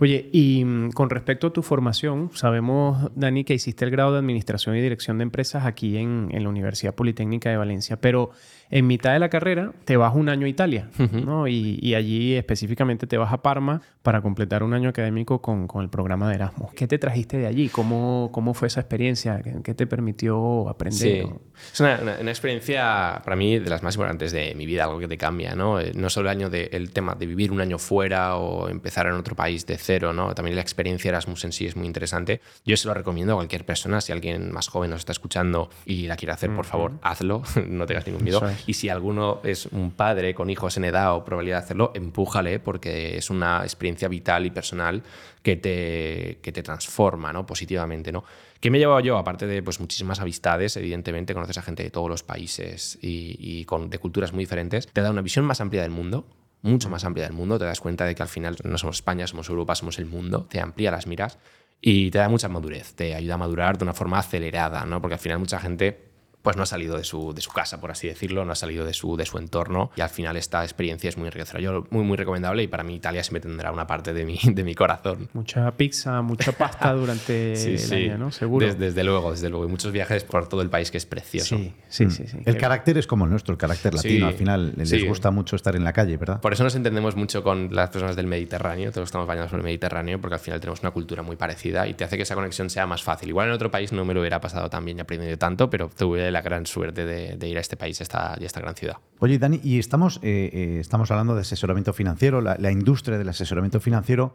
Oye, 0.00 0.28
y 0.32 0.64
mm, 0.64 0.90
con 0.92 1.10
respecto 1.10 1.48
a 1.48 1.52
tu 1.52 1.62
formación, 1.62 2.30
sabemos, 2.34 3.10
Dani, 3.16 3.44
que 3.44 3.54
hiciste 3.54 3.84
el 3.84 3.90
grado 3.90 4.12
de 4.12 4.18
Administración 4.18 4.76
y 4.76 4.80
Dirección 4.80 5.18
de 5.18 5.24
Empresas 5.24 5.66
aquí 5.66 5.96
en, 5.96 6.28
en 6.32 6.42
la 6.42 6.48
Universidad 6.48 6.94
Politécnica 6.94 7.50
de 7.50 7.56
Valencia, 7.56 8.00
pero 8.00 8.30
en 8.70 8.86
mitad 8.86 9.12
de 9.12 9.18
la 9.18 9.30
carrera 9.30 9.72
te 9.84 9.96
vas 9.96 10.14
un 10.14 10.28
año 10.28 10.46
a 10.46 10.48
Italia, 10.48 10.90
¿no? 10.98 11.48
Y, 11.48 11.94
allí 11.94 12.34
específicamente 12.34 13.06
te 13.06 13.16
vas 13.16 13.32
a 13.32 13.42
Parma 13.42 13.80
para 14.02 14.20
completar 14.20 14.62
un 14.62 14.74
año 14.74 14.90
académico 14.90 15.40
con, 15.40 15.66
con, 15.66 15.82
el 15.82 15.88
programa 15.88 16.28
de 16.28 16.34
Erasmus. 16.34 16.72
¿Qué 16.74 16.86
te 16.86 16.98
trajiste 16.98 17.38
de 17.38 17.46
allí? 17.46 17.68
¿Cómo, 17.70 18.30
cómo 18.32 18.52
fue 18.54 18.68
esa 18.68 18.80
experiencia? 18.80 19.42
¿Qué, 19.64 19.74
te 19.74 19.86
permitió 19.86 20.68
aprender? 20.68 20.98
Sí. 20.98 21.24
Es 21.72 21.80
una, 21.80 21.98
una, 22.20 22.30
experiencia 22.30 23.20
para 23.24 23.36
mí 23.36 23.58
de 23.58 23.70
las 23.70 23.82
más 23.82 23.94
importantes 23.94 24.32
de 24.32 24.54
mi 24.54 24.66
vida, 24.66 24.84
algo 24.84 24.98
que 24.98 25.08
te 25.08 25.16
cambia, 25.16 25.54
¿no? 25.54 25.80
Eh, 25.80 25.92
no 25.94 26.10
solo 26.10 26.30
el 26.30 26.36
año 26.36 26.50
de, 26.50 26.68
el 26.72 26.90
tema 26.90 27.14
de 27.14 27.26
vivir 27.26 27.50
un 27.50 27.60
año 27.60 27.78
fuera 27.78 28.36
o 28.36 28.68
empezar 28.68 29.06
en 29.06 29.14
otro 29.14 29.34
país 29.34 29.66
de 29.66 29.78
cero, 29.88 30.12
¿no? 30.12 30.34
También 30.34 30.54
la 30.54 30.60
experiencia 30.60 31.08
Erasmus 31.08 31.44
en 31.46 31.52
sí 31.52 31.64
es 31.64 31.74
muy 31.74 31.86
interesante. 31.86 32.42
Yo 32.62 32.76
se 32.76 32.86
lo 32.86 32.92
recomiendo 32.92 33.32
a 33.32 33.36
cualquier 33.36 33.64
persona, 33.64 34.02
si 34.02 34.12
alguien 34.12 34.52
más 34.52 34.68
joven 34.68 34.90
nos 34.90 34.98
está 34.98 35.12
escuchando 35.12 35.70
y 35.86 36.06
la 36.06 36.16
quiere 36.16 36.32
hacer, 36.32 36.54
por 36.54 36.66
favor, 36.66 36.92
hazlo, 37.00 37.42
no 37.66 37.86
tengas 37.86 38.06
ningún 38.06 38.22
miedo. 38.22 38.42
Y 38.66 38.74
si 38.74 38.90
alguno 38.90 39.40
es 39.44 39.64
un 39.64 39.92
padre 39.92 40.34
con 40.34 40.50
hijos 40.50 40.76
en 40.76 40.84
edad 40.84 41.14
o 41.14 41.24
probabilidad 41.24 41.60
de 41.60 41.64
hacerlo, 41.64 41.92
empújale 41.94 42.60
porque 42.60 43.16
es 43.16 43.30
una 43.30 43.62
experiencia 43.62 44.08
vital 44.08 44.44
y 44.44 44.50
personal 44.50 45.02
que 45.42 45.56
te, 45.56 46.40
que 46.42 46.52
te 46.52 46.62
transforma 46.62 47.32
¿no? 47.32 47.46
positivamente. 47.46 48.12
¿no? 48.12 48.24
¿Qué 48.60 48.70
me 48.70 48.76
he 48.76 48.80
llevado 48.80 49.00
yo? 49.00 49.16
Aparte 49.16 49.46
de 49.46 49.62
pues, 49.62 49.80
muchísimas 49.80 50.20
amistades, 50.20 50.76
evidentemente 50.76 51.32
conoces 51.32 51.56
a 51.56 51.62
gente 51.62 51.82
de 51.82 51.90
todos 51.90 52.10
los 52.10 52.22
países 52.22 52.98
y, 53.00 53.64
con, 53.64 53.88
de 53.88 53.98
culturas 53.98 54.32
muy 54.32 54.42
diferentes, 54.42 54.86
te 54.88 55.00
da 55.00 55.10
una 55.10 55.22
visión 55.22 55.44
más 55.44 55.60
amplia 55.60 55.82
del 55.82 55.92
mundo, 55.92 56.26
mucho 56.62 56.88
más 56.88 57.04
amplia 57.04 57.24
del 57.24 57.34
mundo, 57.34 57.58
te 57.58 57.64
das 57.64 57.80
cuenta 57.80 58.04
de 58.04 58.14
que 58.14 58.22
al 58.22 58.28
final 58.28 58.56
no 58.64 58.78
somos 58.78 58.96
España, 58.96 59.26
somos 59.26 59.48
Europa, 59.48 59.74
somos 59.74 59.98
el 59.98 60.06
mundo, 60.06 60.46
te 60.50 60.60
amplía 60.60 60.90
las 60.90 61.06
miras 61.06 61.38
y 61.80 62.10
te 62.10 62.18
da 62.18 62.28
mucha 62.28 62.48
madurez, 62.48 62.94
te 62.94 63.14
ayuda 63.14 63.34
a 63.34 63.38
madurar 63.38 63.78
de 63.78 63.84
una 63.84 63.94
forma 63.94 64.18
acelerada, 64.18 64.84
¿no? 64.84 65.00
porque 65.00 65.14
al 65.14 65.20
final 65.20 65.38
mucha 65.38 65.60
gente 65.60 66.07
pues 66.48 66.56
no 66.56 66.62
ha 66.62 66.66
salido 66.66 66.96
de 66.96 67.04
su, 67.04 67.34
de 67.34 67.42
su 67.42 67.50
casa, 67.50 67.78
por 67.78 67.90
así 67.90 68.08
decirlo, 68.08 68.42
no 68.42 68.52
ha 68.52 68.54
salido 68.54 68.86
de 68.86 68.94
su, 68.94 69.18
de 69.18 69.26
su 69.26 69.36
entorno 69.36 69.90
y 69.96 70.00
al 70.00 70.08
final 70.08 70.34
esta 70.38 70.62
experiencia 70.62 71.10
es 71.10 71.18
muy 71.18 71.26
enriquecedora. 71.26 71.62
Yo 71.62 71.86
muy, 71.90 72.04
muy 72.04 72.16
recomendable 72.16 72.62
y 72.62 72.68
para 72.68 72.82
mí 72.84 72.94
Italia 72.94 73.22
siempre 73.22 73.42
tendrá 73.42 73.70
una 73.70 73.86
parte 73.86 74.14
de 74.14 74.24
mi, 74.24 74.38
de 74.42 74.64
mi 74.64 74.74
corazón. 74.74 75.28
Mucha 75.34 75.70
pizza, 75.72 76.22
mucha 76.22 76.52
pasta 76.52 76.90
durante 76.94 77.52
el 77.74 77.92
año, 77.92 78.16
¿no? 78.16 78.32
Seguro. 78.32 78.74
Desde, 78.74 79.04
luego, 79.04 79.30
desde 79.32 79.50
luego. 79.50 79.66
Y 79.66 79.68
muchos 79.68 79.92
viajes 79.92 80.24
por 80.24 80.48
todo 80.48 80.62
el 80.62 80.70
país 80.70 80.90
que 80.90 80.96
es 80.96 81.04
precioso. 81.04 81.58
Sí, 81.58 81.74
sí, 81.90 82.06
mm. 82.06 82.10
sí. 82.10 82.24
El 82.46 82.56
carácter 82.56 82.96
es 82.96 83.06
como 83.06 83.26
el 83.26 83.30
nuestro, 83.30 83.52
el 83.52 83.58
carácter 83.58 83.92
latino. 83.92 84.28
Al 84.28 84.32
final 84.32 84.72
les 84.74 85.06
gusta 85.06 85.30
mucho 85.30 85.54
estar 85.54 85.76
en 85.76 85.84
la 85.84 85.92
calle, 85.92 86.16
¿verdad? 86.16 86.40
Por 86.40 86.54
eso 86.54 86.64
nos 86.64 86.74
entendemos 86.74 87.14
mucho 87.14 87.42
con 87.42 87.74
las 87.74 87.90
personas 87.90 88.16
del 88.16 88.26
Mediterráneo, 88.26 88.90
todos 88.90 89.08
estamos 89.08 89.28
bañados 89.28 89.50
por 89.50 89.60
el 89.60 89.64
Mediterráneo, 89.64 90.18
porque 90.18 90.36
al 90.36 90.40
final 90.40 90.60
tenemos 90.60 90.80
una 90.80 90.92
cultura 90.92 91.22
muy 91.22 91.36
parecida 91.36 91.86
y 91.86 91.92
te 91.92 92.04
hace 92.04 92.16
que 92.16 92.22
esa 92.22 92.34
conexión 92.34 92.70
sea 92.70 92.86
más 92.86 93.02
fácil. 93.02 93.28
Igual 93.28 93.48
en 93.48 93.52
otro 93.52 93.70
país 93.70 93.92
no 93.92 94.06
me 94.06 94.14
lo 94.14 94.20
hubiera 94.20 94.40
pasado 94.40 94.70
tan 94.70 94.86
bien 94.86 94.96
y 94.96 95.00
aprendido 95.02 95.36
tanto, 95.36 95.68
pero 95.68 95.90
tuve 95.94 96.30
la 96.30 96.37
gran 96.42 96.66
suerte 96.66 97.04
de, 97.04 97.48
ir 97.48 97.56
a 97.56 97.60
este 97.60 97.76
país 97.76 98.00
esta, 98.00 98.36
y 98.38 98.44
a 98.44 98.46
esta 98.46 98.60
gran 98.60 98.74
ciudad. 98.74 98.96
Oye, 99.18 99.38
Dani, 99.38 99.60
y 99.62 99.78
estamos, 99.78 100.18
eh, 100.22 100.50
eh, 100.52 100.76
estamos 100.80 101.10
hablando 101.10 101.34
de 101.34 101.42
asesoramiento 101.42 101.92
financiero, 101.92 102.40
la, 102.40 102.70
industria 102.70 103.18
del 103.18 103.28
asesoramiento 103.28 103.80
financiero, 103.80 104.34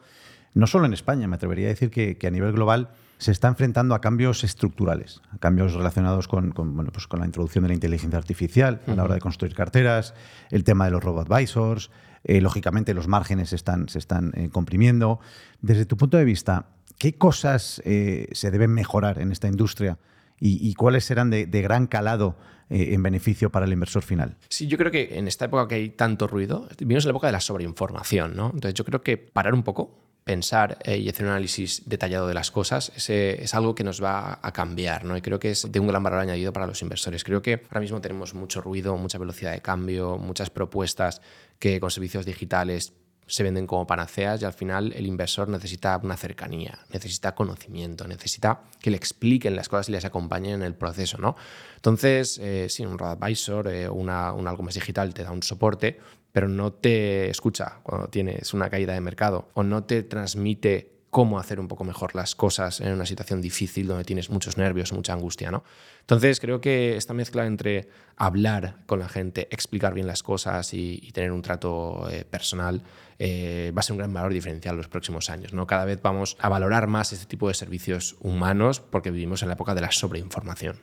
no 0.53 0.67
solo 0.67 0.86
en 0.86 0.93
España, 0.93 1.27
me 1.27 1.36
atrevería 1.36 1.67
a 1.67 1.69
decir 1.69 1.89
que, 1.89 2.17
a 2.25 2.31
nivel 2.31 2.51
global 2.51 2.89
se 3.17 3.31
está 3.31 3.48
enfrentando 3.48 3.95
a 3.95 4.01
cambios 4.01 4.43
estructurales, 4.43 5.22
a 5.31 5.38
cambios 5.38 5.74
relacionados 5.74 6.27
con, 6.27 6.51
bueno, 6.53 6.91
pues 6.91 7.07
con 7.07 7.19
la 7.19 7.25
introducción 7.25 7.63
de 7.63 7.69
la 7.69 7.74
inteligencia 7.74 8.17
artificial 8.17 8.81
a 8.88 8.95
la 8.95 9.03
hora 9.03 9.15
de 9.15 9.22
construir 9.22 9.55
carteras, 9.55 10.13
el 10.51 10.63
tema 10.63 10.86
de 10.86 10.91
los 10.91 11.03
robo-advisors, 11.03 11.89
eh, 12.25 12.41
lógicamente 12.41 12.93
los 12.93 13.07
márgenes 13.07 13.53
están, 13.53 13.88
se 13.88 14.00
están 14.00 14.31
comprimiendo. 14.51 15.19
Desde 15.62 15.86
tu 15.86 15.95
punto 15.95 16.17
de 16.17 16.25
vista, 16.25 16.67
¿qué 16.98 17.17
cosas 17.17 17.81
se 17.83 18.51
deben 18.51 18.72
mejorar 18.72 19.19
en 19.19 19.31
esta 19.31 19.48
industria 19.48 19.98
y, 20.45 20.73
cuáles 20.73 21.05
serán 21.05 21.29
de, 21.29 21.45
gran 21.45 21.88
calado 21.88 22.35
eh, 22.69 22.89
en 22.93 23.01
beneficio 23.01 23.50
para 23.50 23.65
el 23.65 23.71
inversor 23.71 24.03
final. 24.03 24.35
Sí, 24.50 24.67
yo 24.67 24.77
creo 24.77 24.91
que 24.91 25.17
en 25.17 25.27
esta 25.27 25.45
época 25.45 25.69
que 25.69 25.75
hay 25.75 25.89
tanto 25.89 26.27
ruido, 26.27 26.67
vivimos 26.79 27.05
en 27.05 27.09
la 27.09 27.12
época 27.12 27.27
de 27.27 27.33
la 27.33 27.39
sobreinformación, 27.39 28.35
¿no? 28.35 28.51
Entonces 28.53 28.73
yo 28.73 28.83
creo 28.83 29.01
que 29.01 29.17
parar 29.17 29.53
un 29.53 29.63
poco, 29.63 29.97
pensar 30.25 30.79
eh, 30.83 30.97
y 30.97 31.07
hacer 31.07 31.25
un 31.25 31.31
análisis 31.31 31.83
detallado 31.85 32.27
de 32.27 32.33
las 32.33 32.51
cosas 32.51 32.91
es 33.09 33.53
algo 33.53 33.75
que 33.75 33.83
nos 33.83 34.03
va 34.03 34.39
a 34.41 34.51
cambiar, 34.51 35.05
¿no? 35.05 35.15
Y 35.15 35.21
creo 35.21 35.39
que 35.39 35.51
es 35.51 35.71
de 35.71 35.79
un 35.79 35.88
gran 35.88 36.03
valor 36.03 36.19
añadido 36.19 36.51
para 36.51 36.67
los 36.67 36.81
inversores. 36.81 37.23
Creo 37.23 37.41
que 37.41 37.62
ahora 37.69 37.79
mismo 37.79 38.01
tenemos 38.01 38.33
mucho 38.33 38.62
ruido, 38.62 38.97
mucha 38.97 39.17
velocidad 39.17 39.53
de 39.53 39.62
cambio, 39.62 40.17
muchas 40.17 40.50
propuestas 40.50 41.21
que 41.57 41.79
con 41.79 41.89
servicios 41.89 42.25
digitales 42.25 42.93
se 43.27 43.43
venden 43.43 43.67
como 43.67 43.87
panaceas 43.87 44.41
y 44.41 44.45
al 44.45 44.53
final 44.53 44.93
el 44.93 45.05
inversor 45.05 45.47
necesita 45.49 45.99
una 46.03 46.17
cercanía, 46.17 46.79
necesita 46.91 47.35
conocimiento, 47.35 48.07
necesita 48.07 48.61
que 48.81 48.91
le 48.91 48.97
expliquen 48.97 49.55
las 49.55 49.69
cosas 49.69 49.89
y 49.89 49.93
les 49.93 50.05
acompañen 50.05 50.55
en 50.55 50.63
el 50.63 50.75
proceso. 50.75 51.17
¿no? 51.17 51.35
Entonces, 51.75 52.39
eh, 52.41 52.67
sí, 52.69 52.85
un 52.85 53.01
advisor 53.01 53.67
eh, 53.67 53.89
una, 53.89 54.33
un 54.33 54.47
algo 54.47 54.63
más 54.63 54.73
digital 54.73 55.13
te 55.13 55.23
da 55.23 55.31
un 55.31 55.43
soporte, 55.43 55.99
pero 56.31 56.47
no 56.47 56.73
te 56.73 57.29
escucha 57.29 57.79
cuando 57.83 58.07
tienes 58.07 58.53
una 58.53 58.69
caída 58.69 58.93
de 58.93 59.01
mercado 59.01 59.49
o 59.53 59.63
no 59.63 59.83
te 59.83 60.03
transmite 60.03 60.92
cómo 61.13 61.38
hacer 61.38 61.60
un 61.60 61.67
poco 61.67 61.84
mejor 61.84 62.15
las 62.15 62.34
cosas 62.34 62.82
en 62.82 62.91
una 62.91 63.05
situación 63.05 63.39
difícil 63.39 63.86
donde 63.86 64.03
tienes 64.03 64.32
muchos 64.32 64.58
nervios 64.58 64.91
mucha 64.93 65.13
angustia, 65.13 65.51
¿no? 65.51 65.63
Entonces 66.01 66.39
creo 66.39 66.60
que 66.60 66.98
esta 66.98 67.13
mezcla 67.13 67.46
entre 67.46 67.88
hablar 68.17 68.77
con 68.88 68.98
la 68.98 69.08
gente, 69.08 69.48
explicar 69.51 69.93
bien 69.93 70.08
las 70.08 70.24
cosas 70.24 70.74
y, 70.74 71.12
tener 71.13 71.32
un 71.32 71.43
trato 71.43 72.10
eh, 72.10 72.25
personal 72.25 72.82
eh, 73.20 73.72
va 73.77 73.82
a 73.82 73.84
ser 73.84 73.93
un 73.93 74.00
gran 74.00 74.12
valor 74.12 74.34
diferencial 74.34 74.74
en 74.74 74.77
los 74.77 74.88
próximos 74.88 75.29
años, 75.29 75.53
¿no? 75.53 75.67
Cada 75.67 75.86
vez 75.86 76.01
vamos 76.01 76.36
a 76.39 76.50
valorar 76.50 76.88
más 76.88 77.13
este 77.13 77.27
tipo 77.27 77.48
de 77.48 77.53
servicios 77.53 78.15
humanos 78.20 78.79
porque 78.79 79.12
vivimos 79.12 79.43
en 79.43 79.50
la 79.50 79.53
época 79.53 79.75
de 79.75 79.82
la 79.82 79.91
sobreinformación. 79.91 80.79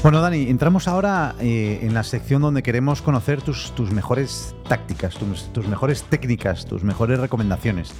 Bueno, 0.00 0.20
Dani, 0.20 0.48
entramos 0.48 0.86
ahora 0.86 1.34
eh, 1.40 1.80
en 1.82 1.92
la 1.92 2.04
sección 2.04 2.40
donde 2.40 2.62
queremos 2.62 3.02
conocer 3.02 3.42
tus, 3.42 3.72
tus 3.74 3.90
mejores 3.90 4.54
tácticas, 4.68 5.16
tus, 5.16 5.66
mejores 5.66 6.04
técnicas, 6.04 6.66
tus 6.66 6.84
mejores 6.84 7.18
recomendaciones. 7.18 7.92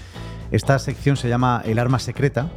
Esta 0.53 0.79
sección 0.79 1.17
se 1.17 1.29
llama 1.29 1.61
El 1.65 1.81
arma 1.81 1.99
secreta 1.99 2.51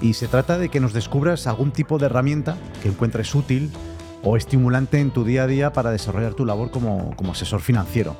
y 0.00 0.14
se 0.14 0.26
trata 0.26 0.58
de 0.58 0.68
que 0.68 0.80
nos 0.80 0.92
descubras 0.92 1.46
algún 1.46 1.70
tipo 1.70 1.98
de 1.98 2.06
herramienta 2.06 2.56
que 2.82 2.88
encuentres 2.88 3.32
útil 3.36 3.70
o 4.24 4.36
estimulante 4.36 4.98
en 4.98 5.12
tu 5.12 5.24
día 5.24 5.44
a 5.44 5.46
día 5.46 5.72
para 5.72 5.92
desarrollar 5.92 6.34
tu 6.34 6.44
labor 6.44 6.72
como, 6.72 7.14
como 7.14 7.32
asesor 7.32 7.60
financiero. 7.60 8.16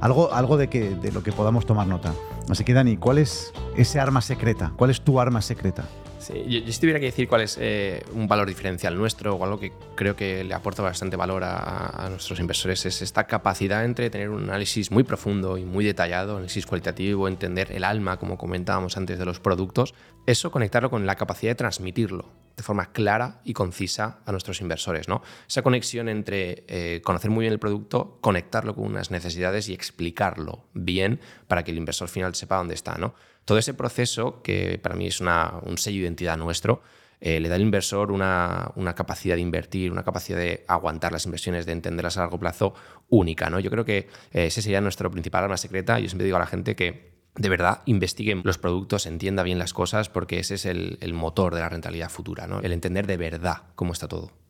Algo, 0.00 0.32
algo 0.32 0.56
de, 0.56 0.68
que, 0.68 0.94
de 0.94 1.10
lo 1.10 1.24
que 1.24 1.32
podamos 1.32 1.66
tomar 1.66 1.88
nota. 1.88 2.14
Así 2.48 2.62
que, 2.62 2.72
Dani, 2.72 2.98
¿cuál 2.98 3.18
es 3.18 3.52
ese 3.76 3.98
arma 3.98 4.20
secreta? 4.20 4.72
¿Cuál 4.76 4.90
es 4.90 5.00
tu 5.00 5.20
arma 5.20 5.42
secreta? 5.42 5.86
Yo, 6.28 6.72
si 6.72 6.80
tuviera 6.80 7.00
que 7.00 7.06
decir 7.06 7.28
cuál 7.28 7.42
es 7.42 7.58
eh, 7.60 8.02
un 8.12 8.26
valor 8.26 8.48
diferencial 8.48 8.96
nuestro 8.96 9.34
o 9.34 9.44
algo 9.44 9.58
que 9.58 9.72
creo 9.94 10.16
que 10.16 10.44
le 10.44 10.54
aporta 10.54 10.82
bastante 10.82 11.16
valor 11.16 11.42
a, 11.44 12.08
nuestros 12.10 12.38
inversores 12.40 12.86
es 12.86 13.02
esta 13.02 13.24
capacidad 13.26 13.84
entre 13.84 14.10
tener 14.10 14.30
un 14.30 14.44
análisis 14.44 14.90
muy 14.90 15.02
profundo 15.02 15.58
y 15.58 15.64
muy 15.64 15.84
detallado, 15.84 16.36
análisis 16.36 16.66
cualitativo, 16.66 17.28
entender 17.28 17.72
el 17.72 17.84
alma, 17.84 18.18
como 18.18 18.38
comentábamos 18.38 18.96
antes, 18.96 19.18
de 19.18 19.24
los 19.24 19.40
productos, 19.40 19.94
eso 20.26 20.50
conectarlo 20.50 20.90
con 20.90 21.06
la 21.06 21.16
capacidad 21.16 21.50
de 21.50 21.56
transmitirlo 21.56 22.30
de 22.56 22.62
forma 22.62 22.92
clara 22.92 23.40
y 23.44 23.52
concisa 23.52 24.20
a 24.24 24.30
nuestros 24.30 24.60
inversores. 24.60 25.08
¿no? 25.08 25.22
Esa 25.48 25.62
conexión 25.62 26.08
entre 26.08 26.64
eh, 26.68 27.00
conocer 27.02 27.30
muy 27.30 27.42
bien 27.42 27.52
el 27.52 27.58
producto, 27.58 28.18
conectarlo 28.20 28.74
con 28.74 28.84
unas 28.84 29.10
necesidades 29.10 29.68
y 29.68 29.74
explicarlo 29.74 30.64
bien 30.72 31.20
para 31.48 31.64
que 31.64 31.72
el 31.72 31.78
inversor 31.78 32.08
final 32.08 32.34
sepa 32.34 32.56
dónde 32.56 32.74
está. 32.74 32.96
¿no? 32.96 33.14
Todo 33.44 33.58
ese 33.58 33.74
proceso, 33.74 34.42
que 34.42 34.78
para 34.82 34.94
mí 34.94 35.06
es 35.06 35.20
un 35.20 35.78
sello 35.78 35.96
de 35.96 36.02
identidad 36.02 36.36
nuestro, 36.36 36.82
eh, 37.20 37.40
le 37.40 37.48
da 37.48 37.54
al 37.54 37.62
inversor 37.62 38.12
una, 38.12 38.72
capacidad 38.94 39.36
de 39.36 39.40
invertir, 39.40 39.90
una 39.90 40.02
capacidad 40.02 40.38
de 40.38 40.64
aguantar 40.68 41.12
las 41.12 41.24
inversiones, 41.24 41.64
de 41.64 41.72
entenderlas 41.72 42.16
a 42.18 42.20
largo 42.20 42.38
plazo 42.38 42.74
única. 43.08 43.48
¿no? 43.50 43.60
Yo 43.60 43.70
creo 43.70 43.84
que 43.84 44.08
eh, 44.32 44.46
ese 44.46 44.60
sería 44.60 44.80
nuestro 44.80 45.10
principal 45.10 45.44
arma 45.44 45.56
secreta. 45.56 45.98
Yo 45.98 46.08
siempre 46.08 46.26
digo 46.26 46.36
a 46.36 46.40
la 46.40 46.46
gente 46.46 46.76
que 46.76 47.14
de 47.34 47.48
verdad 47.48 47.80
investiguen 47.86 48.42
los 48.44 48.58
productos, 48.58 49.06
entienda 49.06 49.42
bien 49.42 49.58
las 49.58 49.72
cosas, 49.72 50.08
porque 50.08 50.38
ese 50.38 50.56
es 50.56 50.66
el, 50.66 50.98
el 51.00 51.14
motor 51.14 51.54
de 51.54 51.60
la 51.60 51.68
rentabilidad 51.68 52.10
futura, 52.10 52.46
¿no? 52.46 52.60
el 52.60 52.72
entender 52.72 53.06
de 53.06 53.16
verdad 53.16 53.62
cómo 53.74 53.92
está 53.92 54.06
todo. 54.06 54.43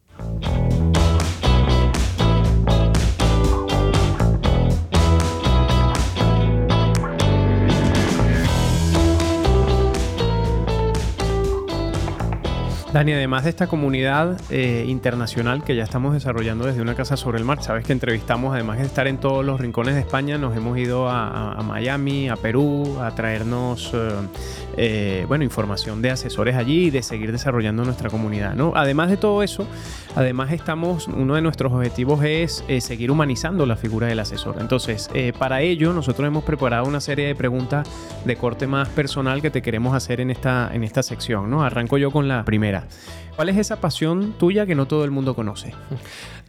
Dani, 12.94 13.12
además 13.12 13.42
de 13.42 13.50
esta 13.50 13.66
comunidad 13.66 14.40
eh, 14.50 14.84
internacional 14.86 15.64
que 15.64 15.74
ya 15.74 15.82
estamos 15.82 16.14
desarrollando 16.14 16.64
desde 16.64 16.80
una 16.80 16.94
casa 16.94 17.16
sobre 17.16 17.38
el 17.38 17.44
mar, 17.44 17.60
sabes 17.60 17.84
que 17.84 17.92
entrevistamos, 17.92 18.54
además 18.54 18.78
de 18.78 18.84
estar 18.84 19.08
en 19.08 19.18
todos 19.18 19.44
los 19.44 19.60
rincones 19.60 19.96
de 19.96 20.00
España, 20.00 20.38
nos 20.38 20.56
hemos 20.56 20.78
ido 20.78 21.08
a, 21.08 21.60
Miami, 21.66 22.28
a 22.28 22.36
Perú, 22.36 23.00
a 23.00 23.12
traernos 23.12 23.90
eh, 23.94 24.10
eh, 24.76 25.24
bueno, 25.26 25.42
información 25.42 26.02
de 26.02 26.12
asesores 26.12 26.54
allí 26.54 26.84
y 26.84 26.90
de 26.90 27.02
seguir 27.02 27.32
desarrollando 27.32 27.84
nuestra 27.84 28.10
comunidad. 28.10 28.54
Además 28.76 29.10
de 29.10 29.16
todo 29.16 29.42
eso, 29.42 29.66
además 30.14 30.52
estamos, 30.52 31.08
uno 31.08 31.34
de 31.34 31.42
nuestros 31.42 31.72
objetivos 31.72 32.22
es 32.22 32.62
seguir 32.78 33.10
humanizando 33.10 33.66
la 33.66 33.74
figura 33.74 34.06
del 34.06 34.20
asesor. 34.20 34.58
Entonces, 34.60 35.10
para 35.36 35.62
ello, 35.62 35.92
nosotros 35.92 36.28
hemos 36.28 36.44
preparado 36.44 36.86
una 36.86 37.00
serie 37.00 37.26
de 37.26 37.34
preguntas 37.34 37.88
de 38.24 38.36
corte 38.36 38.68
más 38.68 38.88
personal 38.90 39.42
que 39.42 39.50
te 39.50 39.62
queremos 39.62 39.96
hacer 39.96 40.20
en 40.20 40.30
esta, 40.30 40.70
en 40.72 40.84
esta 40.84 41.02
sección. 41.02 41.52
Arranco 41.54 41.98
yo 41.98 42.12
con 42.12 42.28
la 42.28 42.44
primera. 42.44 42.83
¿Cuál 43.36 43.48
es 43.48 43.56
esa 43.56 43.80
pasión 43.80 44.34
tuya 44.38 44.66
que 44.66 44.74
no 44.74 44.86
todo 44.86 45.04
el 45.04 45.10
mundo 45.10 45.34
conoce? 45.34 45.74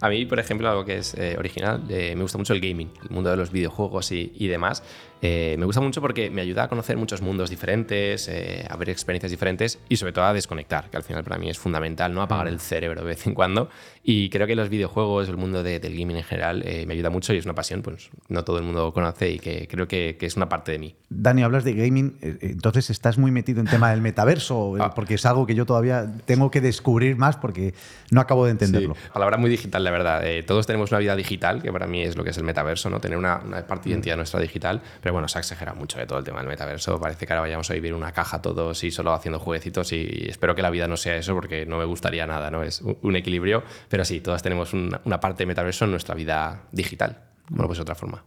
A 0.02 0.10
mí, 0.10 0.26
por 0.26 0.40
ejemplo, 0.40 0.70
algo 0.70 0.86
que 0.86 0.98
es 0.98 1.14
eh, 1.16 1.36
original, 1.38 1.84
eh, 1.90 2.14
me 2.16 2.22
gusta 2.22 2.38
mucho 2.38 2.54
el 2.54 2.62
gaming, 2.62 2.92
el 3.04 3.10
mundo 3.10 3.30
de 3.32 3.38
los 3.38 3.52
videojuegos 3.52 4.12
y, 4.12 4.34
y 4.36 4.48
demás. 4.48 4.84
Eh, 5.28 5.56
me 5.58 5.66
gusta 5.66 5.82
mucho 5.82 6.02
porque 6.02 6.30
me 6.30 6.42
ayuda 6.42 6.66
a 6.66 6.68
conocer 6.68 6.98
muchos 6.98 7.24
mundos 7.24 7.50
diferentes, 7.50 8.28
eh, 8.28 8.64
a 8.70 8.78
ver 8.78 8.92
experiencias 8.92 9.32
diferentes 9.32 9.80
y 9.90 9.98
sobre 9.98 10.14
todo 10.14 10.26
a 10.26 10.34
desconectar, 10.34 10.88
que 10.92 10.98
al 10.98 11.04
final 11.04 11.24
para 11.24 11.40
mí 11.40 11.50
es 11.50 11.58
fundamental, 11.58 12.14
no 12.14 12.22
apagar 12.22 12.48
el 12.48 12.60
cerebro 12.60 13.02
de 13.02 13.08
vez 13.08 13.26
en 13.26 13.34
cuando. 13.34 13.68
Y 14.04 14.30
creo 14.30 14.46
que 14.46 14.56
los 14.56 14.70
videojuegos, 14.70 15.28
el 15.28 15.38
mundo 15.38 15.64
del 15.64 15.82
gaming 15.82 16.18
en 16.18 16.24
general, 16.24 16.62
eh, 16.64 16.86
me 16.86 16.94
ayuda 16.94 17.10
mucho 17.10 17.34
y 17.34 17.38
es 17.38 17.46
una 17.46 17.56
pasión, 17.56 17.82
pues 17.82 18.12
no 18.28 18.44
todo 18.44 18.60
el 18.60 18.66
mundo 18.66 18.94
conoce 18.94 19.32
y 19.32 19.40
que 19.40 19.68
creo 19.68 19.88
que, 19.88 20.16
es 20.22 20.38
una 20.38 20.48
parte 20.48 20.72
de 20.74 20.78
mí. 20.78 20.96
Dani, 21.10 21.42
hablas 21.42 21.64
de 21.64 21.74
gaming, 21.74 22.18
entonces 22.22 22.92
estás 22.92 23.18
muy 23.18 23.32
metido 23.32 23.62
en 23.62 23.68
tema 23.68 23.90
del 23.90 24.02
metaverso, 24.02 24.76
ah. 24.80 24.94
porque 24.94 25.16
es 25.16 25.26
algo 25.26 25.48
que 25.48 25.56
yo 25.56 25.66
todavía 25.66 26.06
tengo 26.26 26.52
que 26.52 26.62
descubrir 26.62 27.16
más 27.16 27.36
porque 27.38 27.74
no 28.12 28.22
acabo 28.22 28.46
de 28.46 28.52
entenderlo. 28.52 28.94
Sí, 28.94 29.10
palabra 29.12 29.38
muy 29.38 29.50
digital, 29.50 29.84
la 29.84 29.90
verdad. 29.90 30.24
todos 30.46 30.68
tenemos 30.68 30.92
una 30.92 31.00
vida 31.00 31.16
digital, 31.16 31.64
que 31.64 31.72
para 31.72 31.88
mí 31.88 32.04
es 32.04 32.16
lo 32.16 32.24
que 32.24 32.30
es 32.30 32.38
el 32.38 32.44
metaverso, 32.44 32.92
¿no? 32.92 33.00
tener 33.00 33.18
una, 33.18 33.42
una 33.44 33.66
parte 33.66 33.86
de 33.86 33.92
identidad 33.92 34.18
nuestra 34.18 34.40
digital, 34.40 34.84
pero 35.02 35.15
bueno, 35.16 35.28
se 35.28 35.38
ha 35.38 35.42
exagerado 35.42 35.78
mucho 35.78 35.98
de 35.98 36.06
todo 36.06 36.20
el 36.20 36.26
tema 36.26 36.40
del 36.40 36.48
metaverso. 36.48 37.00
Parece 37.00 37.26
que 37.26 37.32
ahora 37.32 37.42
vayamos 37.42 37.70
a 37.72 37.74
vivir 37.74 37.94
una 37.94 38.12
caja 38.12 38.42
todos 38.42 38.84
y 38.84 38.92
solo 38.92 39.14
haciendo 39.14 39.40
jueguecitos 39.40 39.94
y 39.94 40.28
espero 40.28 40.56
que 40.56 40.62
la 40.62 40.70
vida 40.70 40.88
no 40.88 40.98
sea 40.98 41.16
eso 41.16 41.34
porque 41.34 41.66
no 41.66 41.78
me 41.78 41.86
gustaría 41.86 42.28
nada, 42.28 42.52
¿no? 42.52 42.64
Es 42.64 42.82
un 42.82 43.16
equilibrio, 43.16 43.64
pero 43.88 44.04
sí, 44.04 44.20
todas 44.20 44.44
tenemos 44.44 44.74
una 44.74 45.20
parte 45.20 45.44
de 45.44 45.48
metaverso 45.48 45.86
en 45.86 45.92
nuestra 45.92 46.16
vida 46.16 46.64
digital. 46.72 47.35
Bueno, 47.50 47.68
pues 47.68 47.78
de 47.78 47.84
otra 47.84 47.96
forma. 47.96 48.24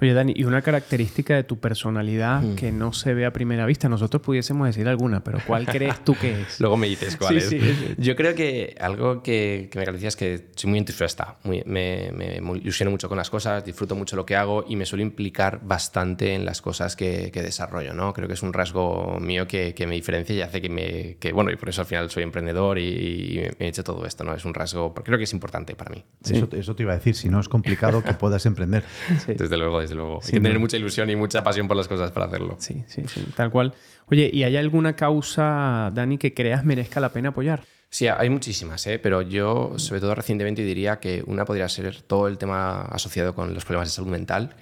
Oye, 0.00 0.14
Dani, 0.14 0.32
y 0.34 0.44
una 0.44 0.62
característica 0.62 1.34
de 1.34 1.44
tu 1.44 1.58
personalidad 1.58 2.42
mm. 2.42 2.54
que 2.54 2.72
no 2.72 2.92
se 2.92 3.12
ve 3.12 3.26
a 3.26 3.32
primera 3.32 3.66
vista, 3.66 3.88
nosotros 3.88 4.22
pudiésemos 4.22 4.66
decir 4.66 4.88
alguna, 4.88 5.22
pero 5.22 5.38
¿cuál 5.46 5.66
crees 5.70 6.02
tú 6.04 6.14
que 6.14 6.42
es? 6.42 6.60
Luego 6.60 6.76
me 6.76 6.88
dices 6.88 7.16
cuál 7.16 7.36
es. 7.36 7.54
Yo 7.98 8.16
creo 8.16 8.34
que 8.34 8.76
algo 8.80 9.22
que, 9.22 9.70
me 9.74 9.84
caracteriza 9.84 10.08
es 10.08 10.16
que 10.16 10.48
soy 10.54 10.70
muy 10.70 10.78
entusiasta, 10.78 11.36
muy, 11.44 11.62
me, 11.66 12.10
me, 12.12 12.36
ilusiono 12.58 12.90
mucho 12.90 13.08
con 13.08 13.18
las 13.18 13.28
cosas, 13.28 13.64
disfruto 13.64 13.94
mucho 13.94 14.16
lo 14.16 14.24
que 14.24 14.36
hago 14.36 14.64
y 14.66 14.76
me 14.76 14.86
suelo 14.86 15.02
implicar 15.02 15.60
bastante 15.62 16.34
en 16.34 16.44
las 16.44 16.62
cosas 16.62 16.96
que, 16.96 17.30
desarrollo, 17.40 17.94
¿no? 17.94 18.12
Creo 18.12 18.28
que 18.28 18.34
es 18.34 18.42
un 18.42 18.52
rasgo 18.52 19.18
mío 19.20 19.46
que, 19.46 19.74
me 19.86 19.94
diferencia 19.94 20.34
y 20.34 20.42
hace 20.42 20.60
que 20.60 20.68
me... 20.68 21.16
Que, 21.18 21.32
bueno, 21.32 21.50
y 21.50 21.56
por 21.56 21.68
eso 21.70 21.80
al 21.80 21.86
final 21.86 22.10
soy 22.10 22.22
emprendedor 22.22 22.78
y, 22.78 23.42
me 23.58 23.66
he 23.66 23.68
hecho 23.68 23.82
todo 23.82 24.06
esto, 24.06 24.24
¿no? 24.24 24.34
Es 24.34 24.44
un 24.44 24.54
rasgo, 24.54 24.94
creo 24.94 25.18
que 25.18 25.24
es 25.24 25.32
importante 25.32 25.74
para 25.74 25.90
mí. 25.90 26.04
Eso, 26.24 26.48
eso, 26.52 26.76
te 26.76 26.82
iba 26.82 26.92
a 26.92 26.96
decir, 26.96 27.14
si 27.14 27.28
no 27.28 27.40
es 27.40 27.48
complicado 27.48 28.02
que 28.02 28.14
puedas 28.30 28.46
emprender. 28.46 28.84
Desde 29.26 29.56
luego, 29.56 29.80
desde 29.80 29.96
luego. 29.96 30.20
Hay 30.22 30.30
que 30.30 30.40
tener 30.40 30.58
mucha 30.60 30.76
ilusión 30.76 31.10
y 31.10 31.16
mucha 31.16 31.42
pasión 31.42 31.66
por 31.66 31.76
las 31.76 31.88
cosas 31.88 32.12
para 32.12 32.26
hacerlo. 32.26 32.56
Sí, 32.60 32.84
sí, 32.86 33.02
sí, 33.08 33.24
tal 33.34 33.50
cual. 33.50 33.74
Oye, 34.06 34.30
¿y 34.32 34.44
hay 34.44 34.56
alguna 34.56 34.94
causa, 34.94 35.90
Dani, 35.92 36.16
que 36.16 36.32
creas 36.32 36.64
merezca 36.64 37.00
la 37.00 37.08
pena 37.08 37.30
apoyar? 37.30 37.62
Sí, 37.88 38.06
hay 38.06 38.30
muchísimas, 38.30 38.86
¿eh? 38.86 39.00
pero 39.00 39.20
yo, 39.20 39.72
sobre 39.76 40.00
todo 40.00 40.14
recientemente, 40.14 40.62
diría 40.62 41.00
que 41.00 41.24
una 41.26 41.44
podría 41.44 41.68
ser 41.68 42.02
todo 42.02 42.28
el 42.28 42.38
tema 42.38 42.82
asociado 42.82 43.34
con 43.34 43.52
los 43.52 43.64
problemas 43.64 43.88
de 43.88 43.92
salud 43.92 44.10
mental 44.10 44.54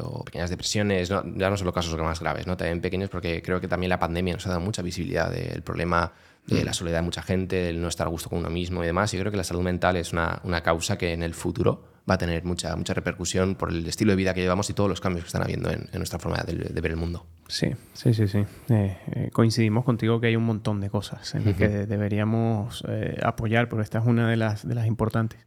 o 0.00 0.24
pequeñas 0.24 0.48
depresiones, 0.48 1.10
no, 1.10 1.22
ya 1.36 1.50
no 1.50 1.58
son 1.58 1.66
los 1.66 1.74
casos 1.74 1.94
más 1.98 2.20
graves, 2.20 2.46
¿no? 2.46 2.56
también 2.56 2.80
pequeños, 2.80 3.10
porque 3.10 3.42
creo 3.42 3.60
que 3.60 3.68
también 3.68 3.90
la 3.90 3.98
pandemia 3.98 4.32
nos 4.32 4.46
ha 4.46 4.50
dado 4.50 4.62
mucha 4.62 4.80
visibilidad 4.80 5.30
del 5.30 5.60
problema 5.60 6.14
de 6.46 6.62
mm. 6.62 6.64
la 6.64 6.72
soledad 6.72 6.98
de 7.00 7.02
mucha 7.02 7.20
gente, 7.20 7.68
el 7.68 7.82
no 7.82 7.88
estar 7.88 8.06
a 8.06 8.10
gusto 8.10 8.30
con 8.30 8.38
uno 8.38 8.48
mismo 8.48 8.82
y 8.82 8.86
demás. 8.86 9.12
Y 9.12 9.18
creo 9.18 9.30
que 9.30 9.36
la 9.36 9.44
salud 9.44 9.62
mental 9.62 9.96
es 9.96 10.14
una, 10.14 10.40
una 10.44 10.62
causa 10.62 10.96
que 10.96 11.12
en 11.12 11.22
el 11.22 11.34
futuro 11.34 11.89
va 12.08 12.14
a 12.14 12.18
tener 12.18 12.44
mucha, 12.44 12.74
mucha 12.76 12.94
repercusión 12.94 13.54
por 13.54 13.70
el 13.70 13.86
estilo 13.86 14.12
de 14.12 14.16
vida 14.16 14.34
que 14.34 14.40
llevamos 14.40 14.68
y 14.70 14.74
todos 14.74 14.88
los 14.88 15.00
cambios 15.00 15.24
que 15.24 15.28
están 15.28 15.42
habiendo 15.42 15.70
en, 15.70 15.88
nuestra 15.94 16.18
forma 16.18 16.38
de, 16.38 16.80
ver 16.80 16.90
el 16.92 16.96
mundo. 16.96 17.26
Sí, 17.48 17.70
sí, 17.92 18.14
sí, 18.14 18.28
sí. 18.28 18.44
Eh, 18.68 18.96
eh, 19.12 19.30
coincidimos 19.32 19.84
contigo 19.84 20.20
que 20.20 20.28
hay 20.28 20.36
un 20.36 20.44
montón 20.44 20.80
de 20.80 20.90
cosas 20.90 21.34
en 21.34 21.44
las 21.44 21.56
que 21.56 21.68
deberíamos 21.68 22.84
eh, 22.88 23.18
apoyar, 23.22 23.68
porque 23.68 23.82
esta 23.82 23.98
es 23.98 24.06
una 24.06 24.28
de 24.28 24.36
las, 24.36 24.66
de 24.66 24.74
las 24.74 24.86
importantes. 24.86 25.40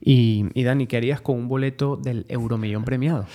Y, 0.00 0.46
y 0.54 0.62
Dani, 0.62 0.86
¿qué 0.86 0.96
harías 0.96 1.20
con 1.20 1.36
un 1.36 1.48
boleto 1.48 1.96
del 1.96 2.24
Euromillón 2.28 2.84
premiado? 2.84 3.26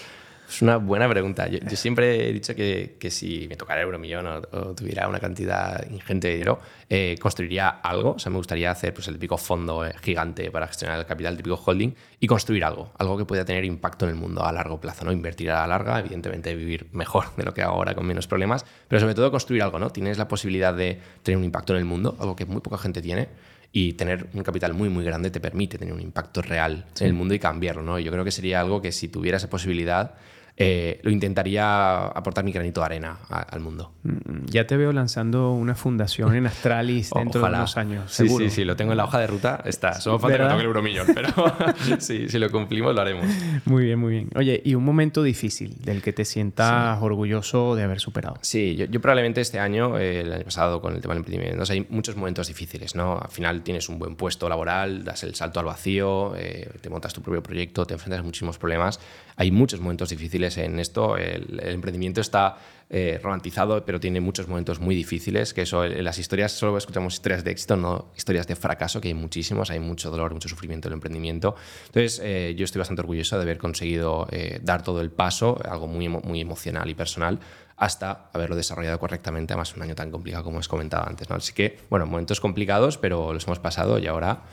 Es 0.47 0.62
una 0.62 0.77
buena 0.77 1.09
pregunta. 1.09 1.47
Yo, 1.47 1.59
siempre 1.75 2.29
he 2.29 2.33
dicho 2.33 2.53
que, 2.53 2.95
que, 3.00 3.09
si 3.09 3.47
me 3.47 3.55
tocara 3.55 3.81
euromillón 3.81 4.27
o, 4.27 4.41
o, 4.51 4.75
tuviera 4.75 5.07
una 5.07 5.19
cantidad 5.19 5.83
ingente 5.89 6.27
de 6.27 6.33
dinero, 6.33 6.59
eh, 6.89 7.15
construiría 7.19 7.69
algo. 7.69 8.12
O 8.12 8.19
sea, 8.19 8.29
me 8.29 8.38
gustaría 8.38 8.69
hacer 8.69 8.93
pues, 8.93 9.07
el 9.07 9.15
típico 9.15 9.38
fondo 9.38 9.85
eh, 9.85 9.93
gigante 10.01 10.51
para 10.51 10.67
gestionar 10.67 11.00
el 11.00 11.05
capital, 11.05 11.33
el 11.33 11.38
típico 11.38 11.55
holding, 11.55 11.93
y 12.19 12.27
construir 12.27 12.63
algo. 12.65 12.91
Algo 13.00 13.17
que 13.17 13.25
pueda 13.25 13.45
tener 13.45 13.65
impacto 13.65 14.05
en 14.05 14.12
el 14.12 14.15
mundo 14.15 14.43
a 14.45 14.51
largo 14.51 14.79
plazo. 14.79 15.05
¿no? 15.05 15.12
Invertir 15.12 15.50
a 15.50 15.62
la 15.62 15.67
larga, 15.67 16.00
evidentemente 16.00 16.53
vivir 16.55 16.88
mejor 16.91 17.35
de 17.35 17.43
lo 17.43 17.53
que 17.53 17.63
hago 17.63 17.73
ahora 17.73 17.95
con 17.95 18.05
menos 18.05 18.27
problemas, 18.27 18.65
pero 18.88 19.00
sobre 19.00 19.15
todo 19.15 19.31
construir 19.31 19.63
algo. 19.63 19.79
¿no? 19.79 19.89
Tienes 19.89 20.17
la 20.17 20.27
posibilidad 20.27 20.73
de 20.73 21.00
tener 21.23 21.38
un 21.38 21.45
impacto 21.45 21.73
en 21.73 21.79
el 21.79 21.85
mundo, 21.85 22.15
algo 22.19 22.35
que 22.35 22.45
muy 22.45 22.62
poca 22.62 22.77
gente 22.77 23.01
tiene 23.01 23.29
y 23.75 23.94
tener 23.94 24.27
un 24.34 24.44
capital 24.44 24.75
muy, 24.75 24.88
muy 24.88 25.03
grande 25.03 25.32
te 25.32 25.39
permite 25.39 25.80
tener 25.80 25.96
un 25.96 26.00
impacto 26.00 26.44
real 26.44 26.86
en 27.00 27.08
el 27.08 27.13
mundo 27.13 27.34
y 27.34 27.39
cambiarlo, 27.39 27.82
¿no? 27.82 27.98
Yo 27.98 28.12
creo 28.12 28.24
que 28.24 28.30
sería 28.30 28.62
algo 28.62 28.84
que 28.84 28.92
si 28.92 29.08
tuviera 29.08 29.38
esa 29.38 29.50
posibilidad, 29.50 30.13
eh, 30.55 31.00
lo 31.01 31.10
intentaría 31.10 32.05
aportar 32.05 32.43
mi 32.43 32.51
granito 32.51 32.81
de 32.81 32.86
arena 32.86 33.17
al 33.29 33.60
mundo. 33.60 33.91
Mm, 34.03 34.45
ya 34.45 34.67
te 34.67 34.77
veo 34.77 34.93
lanzando 34.93 35.51
una 35.51 35.74
fundación 35.74 36.36
en 36.36 36.45
Astralis 36.45 37.10
dentro 37.15 37.41
de 37.41 37.48
unos 37.48 37.75
años. 37.75 38.12
Sí, 38.12 38.29
sí, 38.29 38.50
sí, 38.51 38.63
lo 38.63 38.75
tengo 38.75 38.91
en 38.91 38.98
la 38.98 39.05
hoja 39.05 39.19
de 39.19 39.27
ruta. 39.27 39.62
Está. 39.65 40.00
Solo 40.00 40.19
falta 40.19 40.38
que 40.38 40.43
toque 40.43 40.60
el 40.60 40.65
euromillón, 40.67 41.07
pero 41.13 41.29
sí, 42.00 42.29
si 42.29 42.38
lo 42.38 42.51
cumplimos, 42.51 42.93
lo 42.93 43.01
haremos. 43.01 43.25
Muy 43.65 43.86
bien, 43.86 44.00
muy 44.00 44.12
bien. 44.12 44.29
Oye, 44.36 44.62
¿y 44.63 44.75
un 44.75 44.83
momento 44.83 45.24
difícil 45.24 45.75
del 45.83 46.01
que 46.01 46.13
te 46.13 46.25
sientas 46.25 47.01
orgulloso 47.01 47.75
de 47.75 47.83
haber 47.83 48.00
superado? 48.00 48.38
Sí, 48.41 48.75
yo, 48.75 49.01
probablemente 49.01 49.41
este 49.41 49.60
año, 49.60 49.98
eh, 49.98 50.22
el 50.22 50.33
año 50.33 50.43
pasado, 50.43 50.81
con 50.81 50.93
el 50.93 51.01
tema 51.01 51.13
del 51.13 51.19
emprendimiento, 51.19 51.63
hay 51.72 51.88
muchos 51.89 52.15
momentos 52.15 52.48
difíciles, 52.48 52.95
¿no? 52.95 53.17
Al 53.19 53.29
final 53.31 53.63
tienes 53.63 53.89
un 53.89 54.00
buen 54.00 54.15
puesto 54.15 54.48
laboral, 54.50 55.03
das 55.03 55.24
el 55.24 55.33
salto 55.33 55.60
al 55.60 55.65
vacío, 55.65 56.36
eh, 56.36 56.69
te 56.81 56.89
montas 56.89 57.13
tu 57.13 57.22
propio 57.22 57.41
proyecto, 57.41 57.86
te 57.86 57.93
enfrentas 57.93 58.19
a 58.19 58.24
muchísimos 58.24 58.57
problemas. 58.57 59.00
Hay 59.36 59.51
muchos 59.51 59.79
momentos 59.79 60.10
difíciles 60.10 60.42
en 60.57 60.79
esto. 60.79 61.17
El, 61.17 61.59
emprendimiento 61.63 62.21
está 62.21 62.57
eh, 62.89 63.19
romantizado, 63.23 63.83
pero 63.85 64.00
tiene 64.00 64.21
muchos 64.21 64.47
momentos 64.47 64.79
muy 64.79 64.95
difíciles, 64.95 65.53
que 65.53 65.63
eso, 65.63 65.83
en 65.83 66.03
las 66.03 66.19
historias 66.19 66.51
solo 66.51 66.77
escuchamos 66.77 67.15
historias 67.15 67.43
de 67.43 67.51
éxito, 67.51 67.75
no 67.75 68.12
historias 68.15 68.45
de 68.47 68.55
fracaso, 68.55 69.01
que 69.01 69.07
hay 69.07 69.13
muchísimos, 69.13 69.71
hay 69.71 69.79
mucho 69.79 70.12
dolor, 70.12 70.33
mucho 70.33 70.50
sufrimiento 70.50 70.88
en 70.88 70.93
el 70.93 70.97
emprendimiento. 70.97 71.55
Entonces, 71.88 72.21
eh, 72.23 72.53
yo 72.57 72.65
estoy 72.65 72.79
bastante 72.79 73.01
orgulloso 73.01 73.38
de 73.38 73.43
haber 73.43 73.57
conseguido 73.57 74.27
eh, 74.31 74.59
dar 74.62 74.83
todo 74.83 75.01
el 75.01 75.12
paso, 75.12 75.59
algo 75.65 75.88
muy, 75.88 76.07
muy 76.07 76.41
emocional 76.41 76.89
y 76.89 76.93
personal, 76.93 77.39
hasta 77.77 78.29
haberlo 78.33 78.55
desarrollado 78.55 79.00
correctamente, 79.00 79.53
además 79.53 79.75
un 79.75 79.81
año 79.81 79.95
tan 79.95 80.12
complicado 80.12 80.43
como 80.43 80.59
os 80.59 80.67
comentado 80.67 81.07
antes. 81.07 81.29
¿no? 81.29 81.38
Así 81.38 81.53
que, 81.53 81.79
bueno, 81.89 82.05
momentos 82.05 82.39
complicados, 82.39 82.97
pero 82.97 83.33
los 83.33 83.45
hemos 83.45 83.59
pasado 83.59 83.97
y 83.97 84.07
ahora 84.07 84.43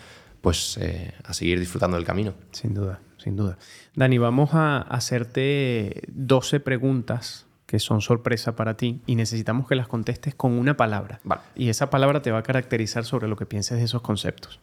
pues 0.41 0.81
a 1.25 1.35
seguir 1.35 1.61
disfrutando 1.61 1.99
del 1.99 2.07
camino. 2.07 2.33
Sin 2.53 2.73
duda, 2.73 2.99
sin 3.23 3.37
duda. 3.37 3.59
Dani, 3.95 4.19
vamos 4.19 4.51
a 4.55 4.79
hacerte 4.79 6.03
12 6.09 6.61
preguntas 6.61 7.47
que 7.67 7.79
son 7.79 8.01
sorpresa 8.01 8.57
para 8.57 8.77
ti 8.77 9.01
y 9.07 9.15
necesitamos 9.15 9.69
que 9.69 9.77
las 9.77 9.87
contestes 9.87 10.35
con 10.35 10.53
una 10.53 10.77
palabra. 10.77 11.21
Y 11.55 11.69
esa 11.69 11.89
palabra 11.91 12.21
te 12.23 12.33
va 12.33 12.39
a 12.39 12.43
caracterizar 12.43 13.05
sobre 13.05 13.29
lo 13.29 13.37
que 13.37 13.47
pienses 13.47 13.79
de 13.79 13.85
esos 13.85 14.03
conceptos. 14.03 14.61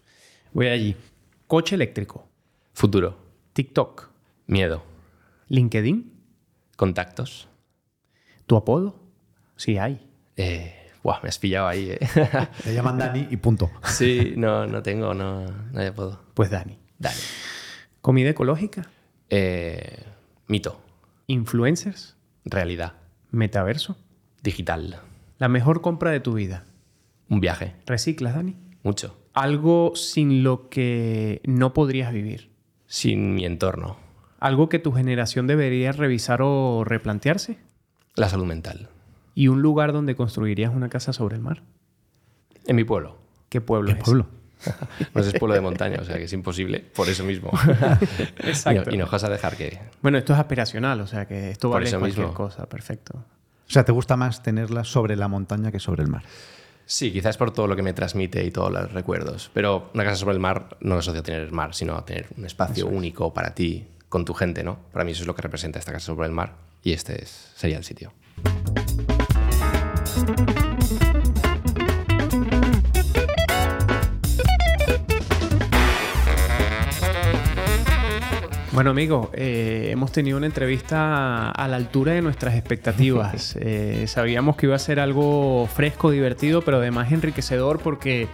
Voy 0.51 0.67
allí. 0.67 0.95
Coche 1.47 1.75
eléctrico. 1.75 2.27
Futuro. 2.73 3.17
TikTok. 3.53 4.09
Miedo. 4.47 4.83
LinkedIn. 5.47 6.11
Contactos. 6.75 7.47
¿Tu 8.45 8.57
apodo? 8.57 8.99
Sí 9.55 9.77
hay. 9.77 10.05
Eh, 10.35 10.77
me 11.23 11.29
has 11.29 11.39
pillado 11.39 11.67
ahí. 11.67 11.91
Eh. 11.91 11.99
Te 12.63 12.73
llaman 12.73 12.97
Dani 12.97 13.27
y 13.29 13.37
punto. 13.37 13.71
Sí, 13.83 14.33
no, 14.35 14.67
no 14.67 14.83
tengo, 14.83 15.13
no, 15.13 15.45
no 15.45 15.79
hay 15.79 15.87
apodo. 15.87 16.19
Pues 16.33 16.49
Dani. 16.49 16.77
Dani. 16.99 17.15
¿Comida 18.01 18.29
ecológica? 18.29 18.89
Eh, 19.29 20.03
mito. 20.47 20.79
¿Influencers? 21.27 22.15
Realidad. 22.45 22.93
¿Metaverso? 23.31 23.97
Digital. 24.41 25.01
¿La 25.37 25.49
mejor 25.49 25.81
compra 25.81 26.11
de 26.11 26.19
tu 26.19 26.33
vida? 26.33 26.65
Un 27.29 27.41
viaje. 27.41 27.75
¿Reciclas, 27.85 28.35
Dani? 28.35 28.55
Mucho. 28.83 29.17
¿Algo 29.33 29.93
sin 29.95 30.43
lo 30.43 30.69
que 30.69 31.41
no 31.45 31.73
podrías 31.73 32.13
vivir? 32.13 32.49
Sin 32.85 33.35
mi 33.35 33.45
entorno. 33.45 33.97
¿Algo 34.39 34.69
que 34.69 34.79
tu 34.79 34.91
generación 34.93 35.47
debería 35.47 35.91
revisar 35.91 36.41
o 36.41 36.83
replantearse? 36.85 37.57
La 38.15 38.29
salud 38.29 38.45
mental. 38.45 38.89
¿Y 39.35 39.49
un 39.49 39.61
lugar 39.61 39.93
donde 39.93 40.15
construirías 40.15 40.73
una 40.73 40.89
casa 40.89 41.13
sobre 41.13 41.35
el 41.35 41.41
mar? 41.41 41.63
En 42.65 42.75
mi 42.75 42.83
pueblo. 42.83 43.17
¿Qué 43.49 43.61
pueblo 43.61 43.93
¿Qué 43.93 43.95
pueblo? 43.95 44.27
no 45.13 45.21
es 45.21 45.33
pueblo 45.33 45.55
de 45.55 45.61
montaña, 45.61 45.99
o 46.01 46.05
sea 46.05 46.17
que 46.17 46.23
es 46.23 46.33
imposible 46.33 46.79
por 46.79 47.07
eso 47.09 47.23
mismo. 47.23 47.51
Exacto. 48.39 48.93
Y, 48.93 48.97
no 48.97 49.07
vas 49.07 49.23
a 49.23 49.29
dejar 49.29 49.55
que. 49.55 49.79
Bueno, 50.01 50.17
esto 50.17 50.33
es 50.33 50.39
aspiracional, 50.39 51.01
o 51.01 51.07
sea 51.07 51.27
que 51.27 51.51
esto 51.51 51.69
vale 51.69 51.91
cualquier 51.91 52.27
cosa, 52.27 52.65
perfecto. 52.67 53.15
O 53.15 53.71
sea, 53.71 53.83
¿te 53.83 53.91
gusta 53.91 54.15
más 54.15 54.41
tenerla 54.43 54.83
sobre 54.83 55.15
la 55.15 55.27
montaña 55.27 55.71
que 55.71 55.79
sobre 55.79 56.03
el 56.03 56.09
mar? 56.09 56.23
Sí, 56.85 57.11
quizás 57.11 57.35
por 57.35 57.51
todo 57.51 57.67
lo 57.67 57.75
que 57.75 57.83
me 57.83 57.91
transmite 57.91 58.45
y 58.45 58.51
todos 58.51 58.71
los 58.71 58.93
recuerdos. 58.93 59.51
Pero 59.53 59.91
una 59.93 60.05
casa 60.05 60.15
sobre 60.15 60.35
el 60.35 60.39
mar 60.39 60.77
no 60.79 60.95
asocia 60.95 61.19
a 61.19 61.23
tener 61.23 61.41
el 61.41 61.51
mar, 61.51 61.75
sino 61.75 61.97
a 61.97 62.05
tener 62.05 62.27
un 62.37 62.45
espacio 62.45 62.87
único 62.87 63.33
para 63.33 63.53
ti, 63.53 63.85
con 64.07 64.23
tu 64.23 64.33
gente, 64.33 64.63
¿no? 64.63 64.79
Para 64.93 65.03
mí 65.03 65.11
eso 65.11 65.23
es 65.23 65.27
lo 65.27 65.35
que 65.35 65.41
representa 65.41 65.79
esta 65.79 65.91
casa 65.91 66.05
sobre 66.05 66.27
el 66.27 66.31
mar 66.31 66.55
y 66.83 66.93
este 66.93 67.21
es, 67.21 67.51
sería 67.55 67.77
el 67.77 67.83
sitio. 67.83 68.13
Bueno, 78.77 78.91
amigos, 78.91 79.29
eh, 79.33 79.89
hemos 79.91 80.11
tenido 80.11 80.37
una 80.37 80.45
entrevista 80.45 81.49
a 81.49 81.67
la 81.67 81.77
altura 81.77 82.11
de 82.11 82.21
nuestras 82.21 82.53
expectativas. 82.53 83.57
Eh, 83.69 84.05
sabíamos 84.07 84.55
que 84.55 84.67
iba 84.67 84.75
a 84.75 84.79
ser 84.79 84.99
algo 84.99 85.67
fresco, 85.73 86.11
divertido, 86.11 86.61
pero 86.61 86.77
además 86.77 87.11
enriquecedor 87.11 87.79
porque 87.79 88.27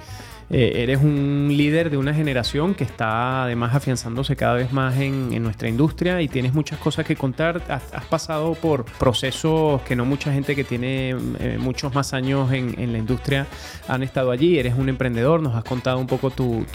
eh, 0.50 0.84
eres 0.84 1.02
un 1.02 1.48
líder 1.50 1.90
de 1.90 1.98
una 1.98 2.14
generación 2.14 2.76
que 2.76 2.84
está 2.84 3.44
además 3.44 3.76
afianzándose 3.76 4.36
cada 4.36 4.54
vez 4.54 4.72
más 4.72 4.98
en, 4.98 5.42
nuestra 5.44 5.68
industria 5.68 6.22
y 6.22 6.28
tienes 6.28 6.54
muchas 6.54 6.80
cosas 6.80 7.06
que 7.06 7.16
contar. 7.16 7.62
Has, 7.70 8.06
pasado 8.06 8.54
por 8.54 8.86
procesos 8.86 9.82
que 9.82 9.96
no 9.96 10.06
mucha 10.06 10.32
gente 10.32 10.56
que 10.56 10.64
tiene 10.64 11.16
eh, 11.40 11.58
muchos 11.60 11.94
más 11.94 12.14
años 12.14 12.52
en, 12.52 12.92
la 12.92 12.98
industria 12.98 13.48
han 13.88 14.04
estado 14.04 14.32
allí. 14.32 14.60
Eres 14.60 14.76
un 14.78 14.90
emprendedor, 14.90 15.42
nos 15.42 15.56
has 15.56 15.64
contado 15.64 15.98
un 16.00 16.08
poco 16.08 16.30
tu, 16.30 16.66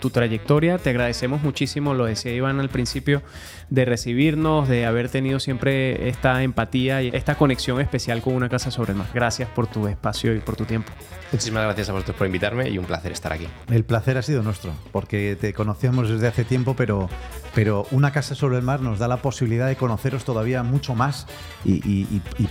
tu 0.00 0.10
trayectoria. 0.10 0.78
Te 0.78 0.90
agradecemos 0.90 1.42
muchísimo, 1.42 1.94
lo 1.94 2.06
decía 2.06 2.32
Iván 2.32 2.60
al 2.60 2.68
principio, 2.68 3.22
de 3.70 3.84
recibirnos, 3.84 4.68
de 4.68 4.86
haber 4.86 5.08
tenido 5.08 5.40
siempre 5.40 6.08
esta 6.08 6.42
empatía 6.42 7.02
y 7.02 7.08
esta 7.08 7.34
conexión 7.36 7.80
especial 7.80 8.22
con 8.22 8.34
una 8.34 8.48
casa 8.48 8.70
sobre 8.70 8.92
el 8.92 8.98
mar. 8.98 9.08
Gracias 9.12 9.48
por 9.48 9.66
tu 9.66 9.88
espacio 9.88 10.34
y 10.34 10.40
por 10.40 10.56
tu 10.56 10.64
tiempo. 10.64 10.92
Muchísimas 11.32 11.64
gracias 11.64 11.88
a 11.88 11.92
vosotros 11.92 12.16
por 12.16 12.26
invitarme 12.26 12.68
y 12.68 12.78
un 12.78 12.84
placer 12.84 13.12
estar 13.14 13.32
aquí. 13.32 13.48
El 13.68 13.84
placer 13.84 14.18
ha 14.18 14.22
sido 14.22 14.42
nuestro, 14.42 14.72
porque 14.92 15.36
te 15.40 15.52
conocíamos 15.54 16.08
desde 16.08 16.26
hace 16.26 16.44
tiempo, 16.44 16.74
pero, 16.76 17.08
pero 17.54 17.86
una 17.90 18.12
casa 18.12 18.34
sobre 18.34 18.58
el 18.58 18.62
mar 18.62 18.80
nos 18.80 18.98
da 18.98 19.08
la 19.08 19.18
posibilidad 19.18 19.66
de 19.66 19.76
conoceros 19.76 20.24
todavía 20.24 20.62
mucho 20.62 20.94
más 20.94 21.26
y, 21.64 22.04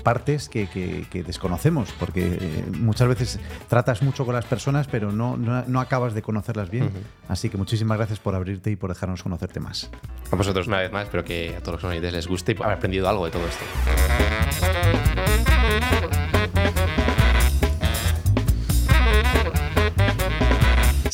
partes 0.04 0.50
que, 0.50 1.24
desconocemos, 1.26 1.94
porque 2.00 2.38
eh, 2.40 2.66
muchas 2.80 3.08
veces 3.08 3.40
tratas 3.70 4.02
mucho 4.02 4.26
con 4.26 4.34
las 4.36 4.46
personas, 4.46 4.88
pero 4.88 5.12
no, 5.12 5.38
no, 5.38 5.80
acabas 5.80 6.14
de 6.14 6.22
conocerlas 6.22 6.70
bien. 6.70 6.90
Así 7.28 7.50
que 7.50 7.58
muchísimas 7.58 7.98
gracias 7.98 8.20
por 8.20 8.36
abrirte 8.36 8.72
y 8.72 8.76
por 8.76 8.90
dejarnos 8.90 9.24
conocerte 9.24 9.60
más. 9.60 9.90
A 10.32 10.36
vosotros 10.36 10.68
una 10.68 10.80
vez 10.80 10.92
más, 10.92 11.04
espero 11.04 11.24
que 11.24 11.56
a 11.58 11.60
todos 11.62 11.84
los 11.84 11.92
oyentes 11.92 12.12
les 12.14 12.28
guste 12.28 12.56
y 12.58 12.62
haber 12.62 12.78
aprendido 12.78 13.08
algo 13.08 13.26
de 13.26 13.32
todo 13.32 13.44
esto. 13.48 13.64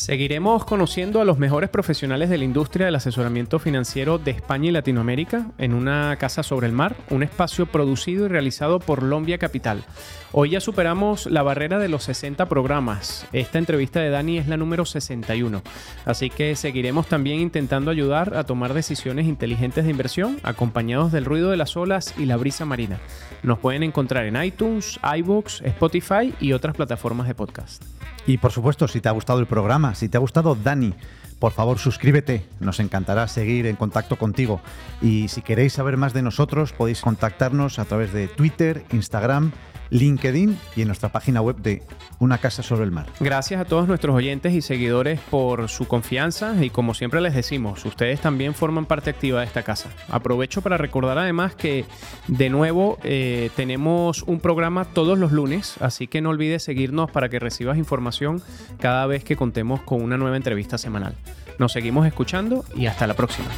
Seguiremos 0.00 0.64
conociendo 0.64 1.20
a 1.20 1.26
los 1.26 1.36
mejores 1.36 1.68
profesionales 1.68 2.30
de 2.30 2.38
la 2.38 2.44
industria 2.44 2.86
del 2.86 2.94
asesoramiento 2.94 3.58
financiero 3.58 4.16
de 4.16 4.30
España 4.30 4.70
y 4.70 4.72
Latinoamérica 4.72 5.50
en 5.58 5.74
una 5.74 6.16
casa 6.16 6.42
sobre 6.42 6.68
el 6.68 6.72
mar, 6.72 6.96
un 7.10 7.22
espacio 7.22 7.66
producido 7.66 8.24
y 8.24 8.28
realizado 8.28 8.80
por 8.80 9.02
Lombia 9.02 9.36
Capital. 9.36 9.84
Hoy 10.32 10.52
ya 10.52 10.60
superamos 10.60 11.26
la 11.26 11.42
barrera 11.42 11.78
de 11.78 11.90
los 11.90 12.04
60 12.04 12.48
programas. 12.48 13.26
Esta 13.34 13.58
entrevista 13.58 14.00
de 14.00 14.08
Dani 14.08 14.38
es 14.38 14.48
la 14.48 14.56
número 14.56 14.86
61, 14.86 15.60
así 16.06 16.30
que 16.30 16.56
seguiremos 16.56 17.06
también 17.06 17.38
intentando 17.38 17.90
ayudar 17.90 18.38
a 18.38 18.44
tomar 18.44 18.72
decisiones 18.72 19.26
inteligentes 19.26 19.84
de 19.84 19.90
inversión 19.90 20.40
acompañados 20.44 21.12
del 21.12 21.26
ruido 21.26 21.50
de 21.50 21.58
las 21.58 21.76
olas 21.76 22.14
y 22.16 22.24
la 22.24 22.38
brisa 22.38 22.64
marina. 22.64 22.98
Nos 23.42 23.58
pueden 23.58 23.82
encontrar 23.82 24.26
en 24.26 24.42
iTunes, 24.42 25.00
iBooks, 25.18 25.62
Spotify 25.62 26.34
y 26.40 26.52
otras 26.52 26.76
plataformas 26.76 27.26
de 27.26 27.34
podcast. 27.34 27.82
Y 28.26 28.38
por 28.38 28.52
supuesto, 28.52 28.86
si 28.86 29.00
te 29.00 29.08
ha 29.08 29.12
gustado 29.12 29.40
el 29.40 29.46
programa, 29.46 29.94
si 29.94 30.08
te 30.08 30.16
ha 30.16 30.20
gustado 30.20 30.54
Dani, 30.54 30.94
por 31.38 31.52
favor 31.52 31.78
suscríbete, 31.78 32.44
nos 32.60 32.80
encantará 32.80 33.26
seguir 33.26 33.66
en 33.66 33.76
contacto 33.76 34.16
contigo. 34.16 34.60
Y 35.00 35.28
si 35.28 35.40
queréis 35.40 35.72
saber 35.72 35.96
más 35.96 36.12
de 36.12 36.22
nosotros, 36.22 36.72
podéis 36.72 37.00
contactarnos 37.00 37.78
a 37.78 37.86
través 37.86 38.12
de 38.12 38.28
Twitter, 38.28 38.84
Instagram 38.92 39.52
LinkedIn 39.90 40.58
y 40.76 40.82
en 40.82 40.88
nuestra 40.88 41.10
página 41.10 41.40
web 41.40 41.56
de 41.56 41.82
Una 42.18 42.38
Casa 42.38 42.62
sobre 42.62 42.84
el 42.84 42.90
Mar. 42.90 43.06
Gracias 43.20 43.60
a 43.60 43.64
todos 43.64 43.88
nuestros 43.88 44.14
oyentes 44.14 44.52
y 44.54 44.62
seguidores 44.62 45.20
por 45.30 45.68
su 45.68 45.86
confianza 45.86 46.54
y 46.64 46.70
como 46.70 46.94
siempre 46.94 47.20
les 47.20 47.34
decimos, 47.34 47.84
ustedes 47.84 48.20
también 48.20 48.54
forman 48.54 48.86
parte 48.86 49.10
activa 49.10 49.40
de 49.40 49.46
esta 49.46 49.62
casa. 49.62 49.90
Aprovecho 50.08 50.62
para 50.62 50.76
recordar 50.76 51.18
además 51.18 51.54
que 51.54 51.84
de 52.28 52.50
nuevo 52.50 52.98
eh, 53.02 53.50
tenemos 53.56 54.22
un 54.22 54.40
programa 54.40 54.84
todos 54.84 55.18
los 55.18 55.32
lunes, 55.32 55.76
así 55.80 56.06
que 56.06 56.20
no 56.20 56.30
olvides 56.30 56.62
seguirnos 56.62 57.10
para 57.10 57.28
que 57.28 57.38
recibas 57.38 57.78
información 57.78 58.42
cada 58.78 59.06
vez 59.06 59.24
que 59.24 59.36
contemos 59.36 59.82
con 59.82 60.02
una 60.02 60.16
nueva 60.16 60.36
entrevista 60.36 60.78
semanal. 60.78 61.14
Nos 61.58 61.72
seguimos 61.72 62.06
escuchando 62.06 62.64
y 62.74 62.86
hasta 62.86 63.06
la 63.06 63.14
próxima. 63.14 63.48